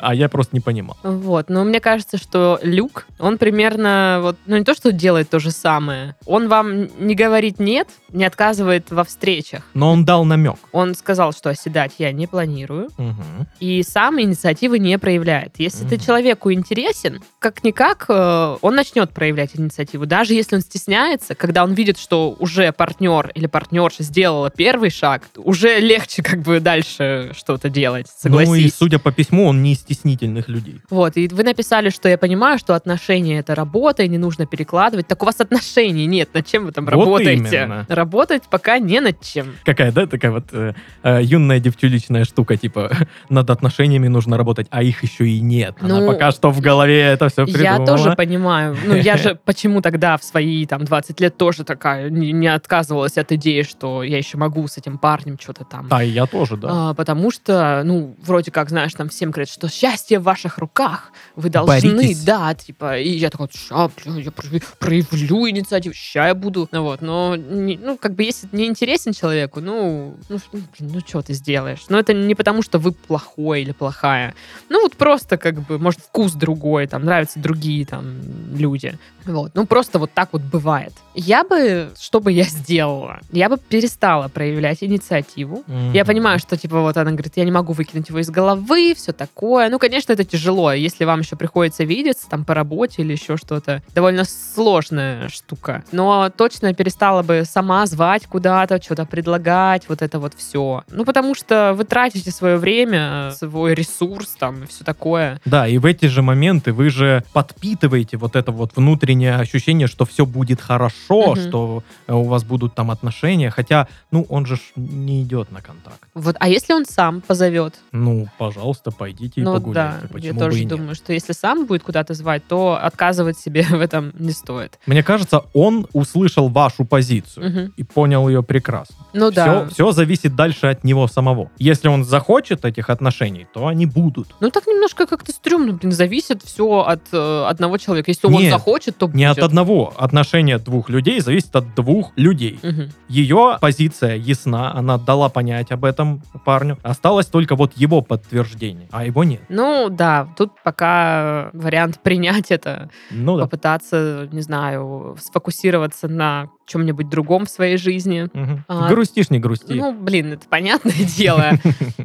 А 0.00 0.14
я 0.14 0.28
просто 0.28 0.56
не 0.56 0.60
понимал. 0.60 0.96
Вот, 1.02 1.48
но 1.48 1.64
мне 1.64 1.80
кажется, 1.80 2.18
что 2.18 2.58
Люк, 2.62 3.06
он 3.18 3.38
примерно 3.38 4.18
вот, 4.20 4.36
ну 4.46 4.56
не 4.56 4.64
то, 4.64 4.74
что 4.74 4.92
делает 4.92 5.30
то 5.30 5.38
же 5.38 5.50
самое, 5.50 6.16
он 6.26 6.48
вам 6.48 6.88
не 7.06 7.14
говорит 7.14 7.60
нет, 7.60 7.88
не 8.10 8.24
отказывает 8.24 8.63
во 8.90 9.04
встречах. 9.04 9.62
Но 9.74 9.90
он 9.92 10.04
дал 10.04 10.24
намек. 10.24 10.56
Он 10.72 10.94
сказал, 10.94 11.32
что 11.32 11.50
оседать 11.50 11.92
я 11.98 12.12
не 12.12 12.26
планирую, 12.26 12.88
Мгм. 12.98 13.46
и 13.60 13.82
сам 13.82 14.20
инициативы 14.20 14.78
не 14.78 14.98
проявляет. 14.98 15.54
Если 15.58 15.86
ты 15.86 15.96
Мгм. 15.96 16.04
человеку 16.04 16.52
интересен, 16.52 17.20
как-никак 17.38 18.06
э, 18.08 18.56
он 18.60 18.74
начнет 18.74 19.10
проявлять 19.10 19.50
инициативу. 19.54 20.06
Даже 20.06 20.34
если 20.34 20.56
он 20.56 20.62
стесняется, 20.62 21.34
когда 21.34 21.62
он 21.64 21.74
видит, 21.74 21.98
что 21.98 22.34
уже 22.38 22.72
партнер 22.72 23.30
или 23.34 23.46
партнерша 23.46 24.02
сделала 24.02 24.50
первый 24.50 24.90
шаг, 24.90 25.22
уже 25.36 25.78
легче 25.80 26.22
как 26.22 26.40
бы 26.40 26.60
дальше 26.60 27.32
что-то 27.36 27.68
делать, 27.68 28.06
согласись. 28.08 28.48
Ну 28.48 28.54
и, 28.54 28.70
судя 28.70 28.98
по 28.98 29.12
письму, 29.12 29.46
он 29.48 29.62
не 29.62 29.72
из 29.72 29.80
стеснительных 29.80 30.48
людей. 30.48 30.80
Вот, 30.90 31.16
и 31.16 31.28
вы 31.28 31.42
написали, 31.44 31.90
что 31.90 32.08
я 32.08 32.16
понимаю, 32.18 32.58
что 32.58 32.74
отношения 32.74 33.38
это 33.38 33.54
работа, 33.54 34.02
и 34.02 34.08
не 34.08 34.18
нужно 34.18 34.46
перекладывать. 34.46 35.06
Так 35.06 35.22
у 35.22 35.26
вас 35.26 35.40
отношений 35.40 36.06
нет, 36.06 36.32
над 36.34 36.46
чем 36.46 36.66
вы 36.66 36.72
там 36.72 36.84
Вот 36.86 36.90
работаете? 36.92 37.32
именно. 37.34 37.86
Работать 37.88 38.42
пока 38.54 38.78
не 38.78 39.00
над 39.00 39.20
чем. 39.20 39.56
Какая, 39.64 39.90
да, 39.90 40.06
такая 40.06 40.30
вот 40.30 40.44
э, 40.52 40.74
э, 41.02 41.20
юная 41.24 41.58
девчуличная 41.58 42.24
штука, 42.24 42.56
типа, 42.56 42.88
над 43.28 43.50
отношениями 43.50 44.06
нужно 44.06 44.36
работать, 44.36 44.68
а 44.70 44.80
их 44.84 45.02
еще 45.02 45.26
и 45.28 45.40
нет. 45.40 45.74
Она 45.80 45.98
Ну, 45.98 46.06
пока 46.06 46.30
что 46.30 46.50
в 46.50 46.60
голове 46.60 47.00
это 47.00 47.28
все 47.28 47.46
придумала. 47.46 47.80
Я 47.80 47.84
тоже 47.86 48.14
понимаю. 48.14 48.76
Ну, 48.86 48.94
я 48.94 49.16
же 49.16 49.34
почему 49.44 49.80
тогда 49.82 50.16
в 50.16 50.22
свои 50.22 50.66
там 50.66 50.84
20 50.84 51.20
лет 51.20 51.36
тоже 51.36 51.64
такая 51.64 52.10
не, 52.10 52.30
не 52.30 52.46
отказывалась 52.46 53.18
от 53.18 53.32
идеи, 53.32 53.62
что 53.62 54.04
я 54.04 54.18
еще 54.18 54.38
могу 54.38 54.68
с 54.68 54.78
этим 54.78 54.98
парнем 54.98 55.36
что-то 55.40 55.64
там. 55.64 55.88
Да, 55.88 56.00
и 56.00 56.10
я 56.10 56.26
тоже, 56.26 56.56
да. 56.56 56.68
А, 56.70 56.94
потому 56.94 57.32
что, 57.32 57.82
ну, 57.84 58.14
вроде 58.22 58.52
как, 58.52 58.68
знаешь, 58.68 58.92
там 58.92 59.08
всем 59.08 59.32
говорят, 59.32 59.48
что 59.48 59.68
счастье 59.68 60.20
в 60.20 60.22
ваших 60.22 60.58
руках, 60.58 61.10
вы 61.34 61.50
должны, 61.50 61.96
Боритесь. 61.96 62.22
да, 62.22 62.54
типа, 62.54 62.98
и 62.98 63.08
я 63.08 63.30
такой, 63.30 63.48
ща, 63.52 63.88
бля, 63.88 64.20
я 64.20 64.30
проявлю 64.78 65.48
инициативу, 65.50 65.92
ща 65.94 66.28
я 66.28 66.34
буду, 66.36 66.68
ну 66.70 66.82
вот, 66.84 67.02
но, 67.02 67.36
не- 67.36 67.78
ну, 67.78 67.96
как 67.96 68.14
бы, 68.14 68.22
если 68.22 68.33
не 68.52 68.66
интересен 68.66 69.12
человеку, 69.12 69.60
ну, 69.60 70.16
ну, 70.28 70.38
блин, 70.52 70.92
ну, 70.94 71.00
что 71.00 71.22
ты 71.22 71.32
сделаешь? 71.34 71.84
Но 71.88 71.98
это 71.98 72.12
не 72.12 72.34
потому, 72.34 72.62
что 72.62 72.78
вы 72.78 72.92
плохой 72.92 73.62
или 73.62 73.72
плохая, 73.72 74.34
ну, 74.68 74.82
вот 74.82 74.96
просто, 74.96 75.36
как 75.36 75.60
бы, 75.60 75.78
может, 75.78 76.00
вкус 76.00 76.32
другой, 76.32 76.86
там, 76.86 77.04
нравятся 77.04 77.38
другие, 77.38 77.86
там, 77.86 78.20
люди, 78.54 78.98
вот, 79.24 79.52
ну, 79.54 79.66
просто 79.66 79.98
вот 79.98 80.12
так 80.12 80.30
вот 80.32 80.42
бывает. 80.42 80.92
Я 81.14 81.44
бы, 81.44 81.90
что 81.98 82.20
бы 82.20 82.32
я 82.32 82.44
сделала? 82.44 83.20
Я 83.32 83.48
бы 83.48 83.56
перестала 83.56 84.28
проявлять 84.28 84.82
инициативу, 84.82 85.64
я 85.66 86.02
Мгм. 86.02 86.06
понимаю, 86.06 86.38
что, 86.38 86.56
типа, 86.56 86.80
вот 86.80 86.96
она 86.96 87.12
говорит, 87.12 87.32
я 87.36 87.44
не 87.44 87.50
могу 87.52 87.72
выкинуть 87.72 88.08
его 88.08 88.18
из 88.18 88.30
головы, 88.30 88.94
все 88.94 89.12
такое. 89.12 89.68
Ну, 89.70 89.78
конечно, 89.78 90.12
это 90.12 90.24
тяжело. 90.24 90.72
Если 90.72 91.04
вам 91.04 91.20
еще 91.20 91.36
приходится 91.36 91.84
видеться 91.84 92.28
там 92.28 92.44
по 92.44 92.54
работе 92.54 93.02
или 93.02 93.12
еще 93.12 93.36
что-то, 93.36 93.82
довольно 93.94 94.24
сложная 94.24 95.28
штука. 95.28 95.84
Но 95.92 96.30
точно 96.36 96.74
перестала 96.74 97.22
бы 97.22 97.44
сама 97.44 97.86
звать 97.86 98.23
куда-то, 98.26 98.80
что-то 98.82 99.04
предлагать, 99.06 99.88
вот 99.88 100.02
это 100.02 100.18
вот 100.18 100.34
все. 100.34 100.82
Ну, 100.90 101.04
потому 101.04 101.34
что 101.34 101.72
вы 101.74 101.84
тратите 101.84 102.30
свое 102.30 102.56
время, 102.56 103.32
свой 103.38 103.74
ресурс 103.74 104.28
там 104.38 104.64
и 104.64 104.66
все 104.66 104.84
такое. 104.84 105.40
Да, 105.44 105.66
и 105.66 105.78
в 105.78 105.84
эти 105.86 106.06
же 106.06 106.22
моменты 106.22 106.72
вы 106.72 106.90
же 106.90 107.24
подпитываете 107.32 108.16
вот 108.16 108.36
это 108.36 108.52
вот 108.52 108.72
внутреннее 108.76 109.36
ощущение, 109.36 109.86
что 109.86 110.04
все 110.04 110.26
будет 110.26 110.60
хорошо, 110.60 111.32
Мгм. 111.32 111.36
что 111.48 111.82
э, 112.06 112.12
у 112.12 112.24
вас 112.24 112.44
будут 112.44 112.74
там 112.74 112.90
отношения. 112.90 113.50
Хотя, 113.50 113.88
ну, 114.10 114.26
он 114.28 114.46
же 114.46 114.58
не 114.76 115.22
идет 115.22 115.50
на 115.52 115.60
контакт. 115.60 115.98
Вот, 116.14 116.36
а 116.40 116.48
если 116.48 116.72
он 116.72 116.84
сам 116.86 117.20
позовет? 117.20 117.74
Ну, 117.92 118.28
пожалуйста, 118.38 118.90
пойдите 118.90 119.40
и 119.40 119.44
ну 119.44 119.52
да, 119.52 119.58
погуляйте. 119.58 119.98
я 120.02 120.08
Почему 120.08 120.38
тоже 120.40 120.50
бы 120.52 120.58
и 120.58 120.64
нет? 120.64 120.68
думаю, 120.70 120.94
что 120.94 121.12
если 121.12 121.32
сам 121.32 121.66
будет 121.66 121.82
куда-то 121.82 122.14
звать, 122.14 122.42
то 122.46 122.78
отказывать 122.80 123.38
себе 123.38 123.62
в 123.70 123.80
этом 123.80 124.12
не 124.18 124.32
стоит. 124.32 124.78
Мне 124.86 125.02
кажется, 125.02 125.42
он 125.52 125.86
услышал 125.92 126.48
вашу 126.48 126.84
позицию 126.84 127.48
Мгм. 127.50 127.72
и 127.76 127.82
понял 127.82 128.13
ее 128.28 128.42
прекрасно. 128.42 128.96
Ну 129.12 129.30
да. 129.30 129.66
Все, 129.68 129.92
зависит 129.92 130.34
дальше 130.34 130.66
от 130.68 130.84
него 130.84 131.06
самого. 131.08 131.50
Если 131.58 131.88
он 131.88 132.04
захочет 132.04 132.64
этих 132.64 132.90
отношений, 132.90 133.46
то 133.52 133.66
они 133.66 133.86
будут. 133.86 134.34
Ну 134.40 134.50
так 134.50 134.66
немножко 134.66 135.06
как-то 135.06 135.32
стрёмно, 135.32 135.72
блин, 135.74 135.92
зависит 135.92 136.42
все 136.42 136.80
от 136.80 137.02
э, 137.12 137.44
одного 137.48 137.78
человека. 137.78 138.10
Если 138.10 138.26
он 138.26 138.32
Нет, 138.34 138.52
захочет, 138.52 138.96
то 138.98 139.08
Не 139.08 139.24
от 139.24 139.36
будет. 139.36 139.44
одного. 139.46 139.92
Отношения 139.96 140.58
двух 140.58 140.88
людей 140.88 141.20
зависит 141.20 141.54
от 141.56 141.74
двух 141.74 142.12
людей. 142.16 142.58
Мгм. 142.62 142.90
Ее 143.08 143.58
позиция 143.60 144.16
ясна, 144.16 144.74
она 144.74 144.98
дала 144.98 145.28
понять 145.28 145.70
об 145.72 145.84
этом 145.84 146.22
парню. 146.44 146.78
Осталось 146.82 147.26
только 147.26 147.56
вот 147.56 147.72
его 147.76 148.00
подтверждение, 148.02 148.88
а 148.90 149.04
его 149.04 149.24
нет. 149.24 149.42
Ну 149.48 149.88
да, 149.90 150.28
тут 150.36 150.52
пока 150.64 151.50
вариант 151.52 152.00
принять 152.02 152.50
это, 152.50 152.90
Ну 153.10 153.36
да. 153.36 153.44
попытаться, 153.44 154.28
не 154.32 154.40
знаю, 154.42 155.16
сфокусироваться 155.20 156.08
на 156.08 156.48
чем-нибудь 156.66 157.08
другом 157.08 157.46
в 157.46 157.50
своей 157.50 157.76
жизни. 157.76 158.28
Мгм. 158.32 158.64
А, 158.68 158.88
Грустишь, 158.88 159.30
не 159.30 159.38
грусти. 159.38 159.72
Ну, 159.74 159.92
блин, 159.92 160.32
это 160.32 160.46
понятное 160.48 160.92
дело. 161.16 161.52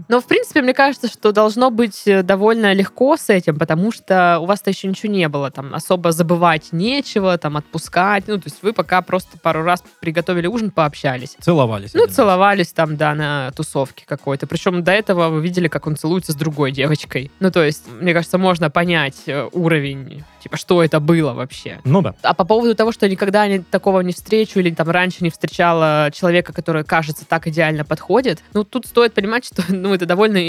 Но, 0.08 0.22
в 0.22 0.26
принципе, 0.26 0.62
мне 0.62 0.74
кажется, 0.74 1.08
что 1.08 1.32
должно 1.32 1.72
быть 1.72 2.04
э, 2.08 2.24
довольно 2.24 2.74
легко 2.74 3.18
с 3.18 3.30
этим, 3.30 3.58
потому 3.58 3.92
что 3.92 4.40
у 4.40 4.46
вас-то 4.46 4.70
еще 4.70 4.88
ничего 4.88 5.12
не 5.12 5.28
было. 5.30 5.52
Там 5.52 5.74
особо 5.74 6.12
забывать 6.12 6.70
нечего, 6.72 7.38
там 7.38 7.58
отпускать. 7.58 8.26
Ну, 8.28 8.38
то 8.38 8.48
есть 8.48 8.62
вы 8.62 8.74
пока 8.74 9.02
просто 9.02 9.38
пару 9.38 9.64
раз 9.64 9.84
приготовили 10.02 10.48
ужин, 10.48 10.72
пообщались. 10.72 11.36
Целовались. 11.40 11.94
Ну, 11.94 12.08
целовались 12.08 12.74
там, 12.74 12.98
да, 12.98 13.16
на 13.16 13.52
тусовке 13.52 14.04
какой-то. 14.06 14.48
Причем 14.48 14.84
до 14.84 14.92
этого 14.92 15.30
вы 15.30 15.42
видели, 15.42 15.68
как 15.68 15.88
он 15.88 15.96
целуется 15.96 16.34
с 16.34 16.36
другой 16.36 16.72
девочкой. 16.72 17.32
Ну, 17.40 17.52
то 17.52 17.64
есть, 17.64 17.86
мне 18.00 18.14
кажется, 18.14 18.38
можно 18.38 18.70
понять 18.70 19.24
э, 19.28 19.48
уровень, 19.52 20.24
типа, 20.40 20.58
что 20.58 20.84
это 20.84 21.00
было 21.00 21.34
вообще. 21.34 21.80
Ну 21.84 22.02
да. 22.02 22.16
А 22.22 22.34
по 22.34 22.46
поводу 22.46 22.76
того, 22.76 22.92
что 22.92 23.08
никогда 23.08 23.48
не, 23.48 23.60
такого 23.60 24.02
не 24.02 24.14
встречу 24.14 24.60
или 24.60 24.72
там 24.72 24.90
раньше 24.90 25.18
не 25.22 25.30
встречала 25.30 26.10
человека, 26.14 26.54
который, 26.54 26.84
кажется, 26.84 27.26
так 27.28 27.48
идеально 27.48 27.86
подходит, 27.86 28.40
ну, 28.54 28.64
тут 28.64 28.86
стоит 28.86 29.14
понимать, 29.14 29.46
что, 29.46 29.64
ну, 29.70 29.94
это 29.94 30.06
довольно, 30.06 30.40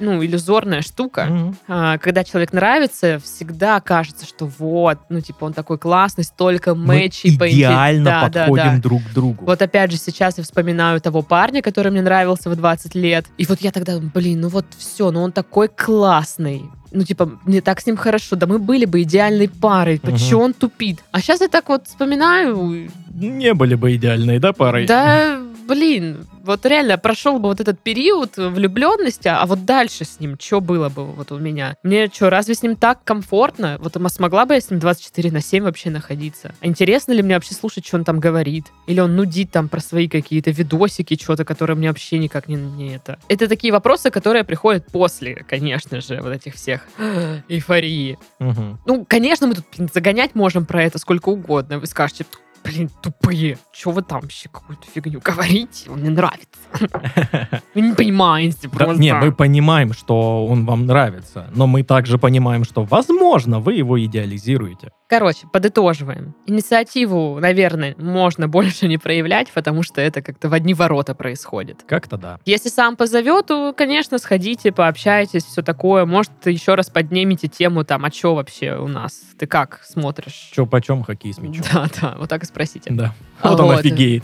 ну, 0.00 0.24
иллюзорная 0.24 0.82
штука. 0.82 1.24
Мгм. 1.26 1.56
А, 1.68 1.98
когда 1.98 2.24
человек 2.24 2.52
нравится, 2.52 3.20
всегда 3.22 3.80
кажется, 3.80 4.26
что 4.26 4.46
вот, 4.46 4.98
ну, 5.08 5.20
типа, 5.20 5.44
он 5.44 5.52
такой 5.52 5.78
классный, 5.78 6.24
столько 6.24 6.74
Мы 6.74 6.86
мэчей 6.86 7.38
по 7.38 7.48
инте- 7.48 7.56
идеально 7.58 8.04
Да, 8.04 8.28
да, 8.28 8.40
подходим 8.44 8.76
да. 8.76 8.82
друг 8.82 9.02
к 9.02 9.12
другу. 9.12 9.44
Вот 9.44 9.62
опять 9.62 9.90
же 9.90 9.96
сейчас 9.96 10.38
я 10.38 10.44
вспоминаю 10.44 11.00
того 11.00 11.22
парня, 11.22 11.62
который 11.62 11.90
мне 11.90 12.02
нравился 12.02 12.50
в 12.50 12.56
20 12.56 12.94
лет. 12.94 13.26
И 13.38 13.46
вот 13.46 13.60
я 13.60 13.70
тогда, 13.72 13.98
блин, 13.98 14.40
ну 14.40 14.48
вот 14.48 14.66
все, 14.76 15.10
ну 15.10 15.22
он 15.22 15.32
такой 15.32 15.68
классный. 15.68 16.62
Ну, 16.92 17.04
типа, 17.04 17.30
мне 17.44 17.60
так 17.60 17.80
с 17.80 17.86
ним 17.86 17.96
хорошо. 17.96 18.36
Да 18.36 18.46
мы 18.46 18.58
были 18.58 18.84
бы 18.84 19.02
идеальной 19.02 19.48
парой. 19.48 20.00
Мгм. 20.02 20.12
Почему 20.12 20.40
он 20.40 20.52
тупит? 20.54 20.98
А 21.12 21.20
сейчас 21.20 21.40
я 21.40 21.48
так 21.48 21.68
вот 21.68 21.86
вспоминаю. 21.86 22.90
Не 23.14 23.54
были 23.54 23.74
бы 23.74 23.94
идеальной, 23.94 24.38
да, 24.38 24.52
парой? 24.52 24.86
Да, 24.86 25.38
блин, 25.70 26.26
вот 26.42 26.66
реально 26.66 26.98
прошел 26.98 27.38
бы 27.38 27.48
вот 27.48 27.60
этот 27.60 27.78
период 27.78 28.36
влюбленности, 28.36 29.28
а 29.28 29.46
вот 29.46 29.64
дальше 29.64 30.04
с 30.04 30.18
ним 30.18 30.36
что 30.40 30.60
было 30.60 30.88
бы 30.88 31.04
вот 31.04 31.30
у 31.30 31.38
меня? 31.38 31.76
Мне 31.84 32.10
что, 32.12 32.28
разве 32.28 32.56
с 32.56 32.62
ним 32.64 32.74
так 32.74 33.04
комфортно? 33.04 33.78
Вот 33.80 33.96
смогла 34.10 34.46
бы 34.46 34.54
я 34.54 34.60
с 34.60 34.68
ним 34.70 34.80
24 34.80 35.30
на 35.30 35.40
7 35.40 35.62
вообще 35.62 35.90
находиться? 35.90 36.52
А 36.60 36.66
Интересно 36.66 37.12
ли 37.12 37.22
мне 37.22 37.34
вообще 37.34 37.54
слушать, 37.54 37.86
что 37.86 37.98
он 37.98 38.04
там 38.04 38.18
говорит? 38.18 38.66
Или 38.88 38.98
он 38.98 39.14
нудит 39.14 39.52
там 39.52 39.68
про 39.68 39.78
свои 39.78 40.08
какие-то 40.08 40.50
видосики, 40.50 41.16
что-то, 41.20 41.44
которые 41.44 41.76
мне 41.76 41.86
вообще 41.86 42.18
никак 42.18 42.48
не, 42.48 42.56
не 42.56 42.96
это? 42.96 43.20
Это 43.28 43.46
такие 43.46 43.72
вопросы, 43.72 44.10
которые 44.10 44.42
приходят 44.42 44.86
после, 44.90 45.36
конечно 45.36 46.00
же, 46.00 46.20
вот 46.20 46.32
этих 46.32 46.56
всех 46.56 46.88
эйфории. 47.48 48.18
Мгм. 48.40 48.80
Ну, 48.86 49.06
конечно, 49.08 49.46
мы 49.46 49.54
тут 49.54 49.66
блин, 49.76 49.88
загонять 49.94 50.34
можем 50.34 50.66
про 50.66 50.82
это 50.82 50.98
сколько 50.98 51.28
угодно. 51.28 51.78
Вы 51.78 51.86
скажете, 51.86 52.26
блин, 52.64 52.90
тупые, 53.02 53.58
что 53.72 53.90
вы 53.90 54.02
там 54.02 54.20
вообще 54.20 54.48
какую-то 54.48 54.86
фигню 54.86 55.20
говорите? 55.24 55.90
Он 55.90 56.00
мне 56.00 56.10
нравится. 56.10 56.48
Вы 57.74 57.80
не 57.80 57.94
понимаете 57.94 58.68
просто. 58.68 59.00
не, 59.00 59.14
мы 59.14 59.32
понимаем, 59.32 59.92
что 59.92 60.46
он 60.46 60.66
вам 60.66 60.86
нравится, 60.86 61.50
но 61.54 61.66
мы 61.66 61.82
также 61.82 62.18
понимаем, 62.18 62.64
что, 62.64 62.84
возможно, 62.84 63.58
вы 63.60 63.74
его 63.74 64.02
идеализируете. 64.04 64.92
Короче, 65.10 65.48
подытоживаем. 65.52 66.36
Инициативу, 66.46 67.40
наверное, 67.40 67.96
можно 67.98 68.46
больше 68.46 68.86
не 68.86 68.96
проявлять, 68.96 69.50
потому 69.50 69.82
что 69.82 70.00
это 70.00 70.22
как-то 70.22 70.48
в 70.48 70.54
одни 70.54 70.72
ворота 70.72 71.16
происходит. 71.16 71.82
Как-то 71.84 72.16
да. 72.16 72.38
Если 72.44 72.68
сам 72.68 72.94
позовет, 72.94 73.46
то, 73.46 73.74
конечно, 73.76 74.18
сходите, 74.18 74.70
пообщайтесь, 74.70 75.42
все 75.44 75.62
такое. 75.62 76.06
Может, 76.06 76.30
еще 76.44 76.76
раз 76.76 76.90
поднимете 76.90 77.48
тему 77.48 77.84
там, 77.84 78.04
а 78.04 78.12
что 78.12 78.36
вообще 78.36 78.76
у 78.76 78.86
нас? 78.86 79.20
Ты 79.36 79.48
как 79.48 79.80
смотришь? 79.82 80.50
Че 80.54 80.64
почем 80.64 81.02
хоккей 81.02 81.34
с 81.34 81.38
мячом. 81.38 81.64
Да, 81.72 81.88
да, 82.00 82.14
вот 82.16 82.28
так 82.28 82.44
и 82.44 82.46
спросите. 82.46 82.90
Да. 82.92 83.12
А 83.40 83.50
Вот 83.50 83.60
он 83.60 83.66
вот. 83.66 83.80
офигеет. 83.80 84.22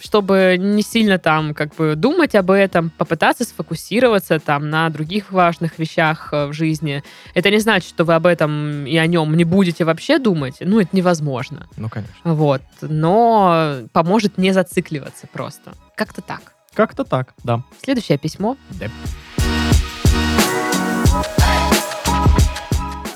Чтобы 0.00 0.56
не 0.58 0.82
сильно 0.82 1.18
там 1.18 1.54
как 1.54 1.74
бы 1.74 1.94
думать 1.96 2.34
об 2.34 2.50
этом, 2.50 2.90
попытаться 2.90 3.44
сфокусироваться 3.44 4.40
там 4.40 4.70
на 4.70 4.88
других 4.90 5.32
важных 5.32 5.78
вещах 5.78 6.28
э, 6.32 6.46
в 6.46 6.52
жизни. 6.52 7.02
Это 7.34 7.50
не 7.50 7.58
значит, 7.58 7.88
что 7.88 8.04
вы 8.04 8.14
об 8.14 8.26
этом 8.26 8.86
и 8.86 8.96
о 8.96 9.06
нем 9.06 9.36
не 9.36 9.44
будете 9.44 9.84
вообще 9.84 10.18
думать. 10.18 10.56
Ну, 10.60 10.80
это 10.80 10.90
невозможно. 10.92 11.66
Ну, 11.76 11.88
конечно. 11.88 12.14
Вот. 12.24 12.62
Но 12.80 13.80
поможет 13.92 14.38
не 14.38 14.52
зацикливаться 14.52 15.26
просто. 15.26 15.72
Как-то 15.96 16.22
так. 16.22 16.54
Как-то 16.74 17.04
так, 17.04 17.34
да. 17.44 17.62
Следующее 17.82 18.18
письмо. 18.18 18.56
Да. 18.70 18.86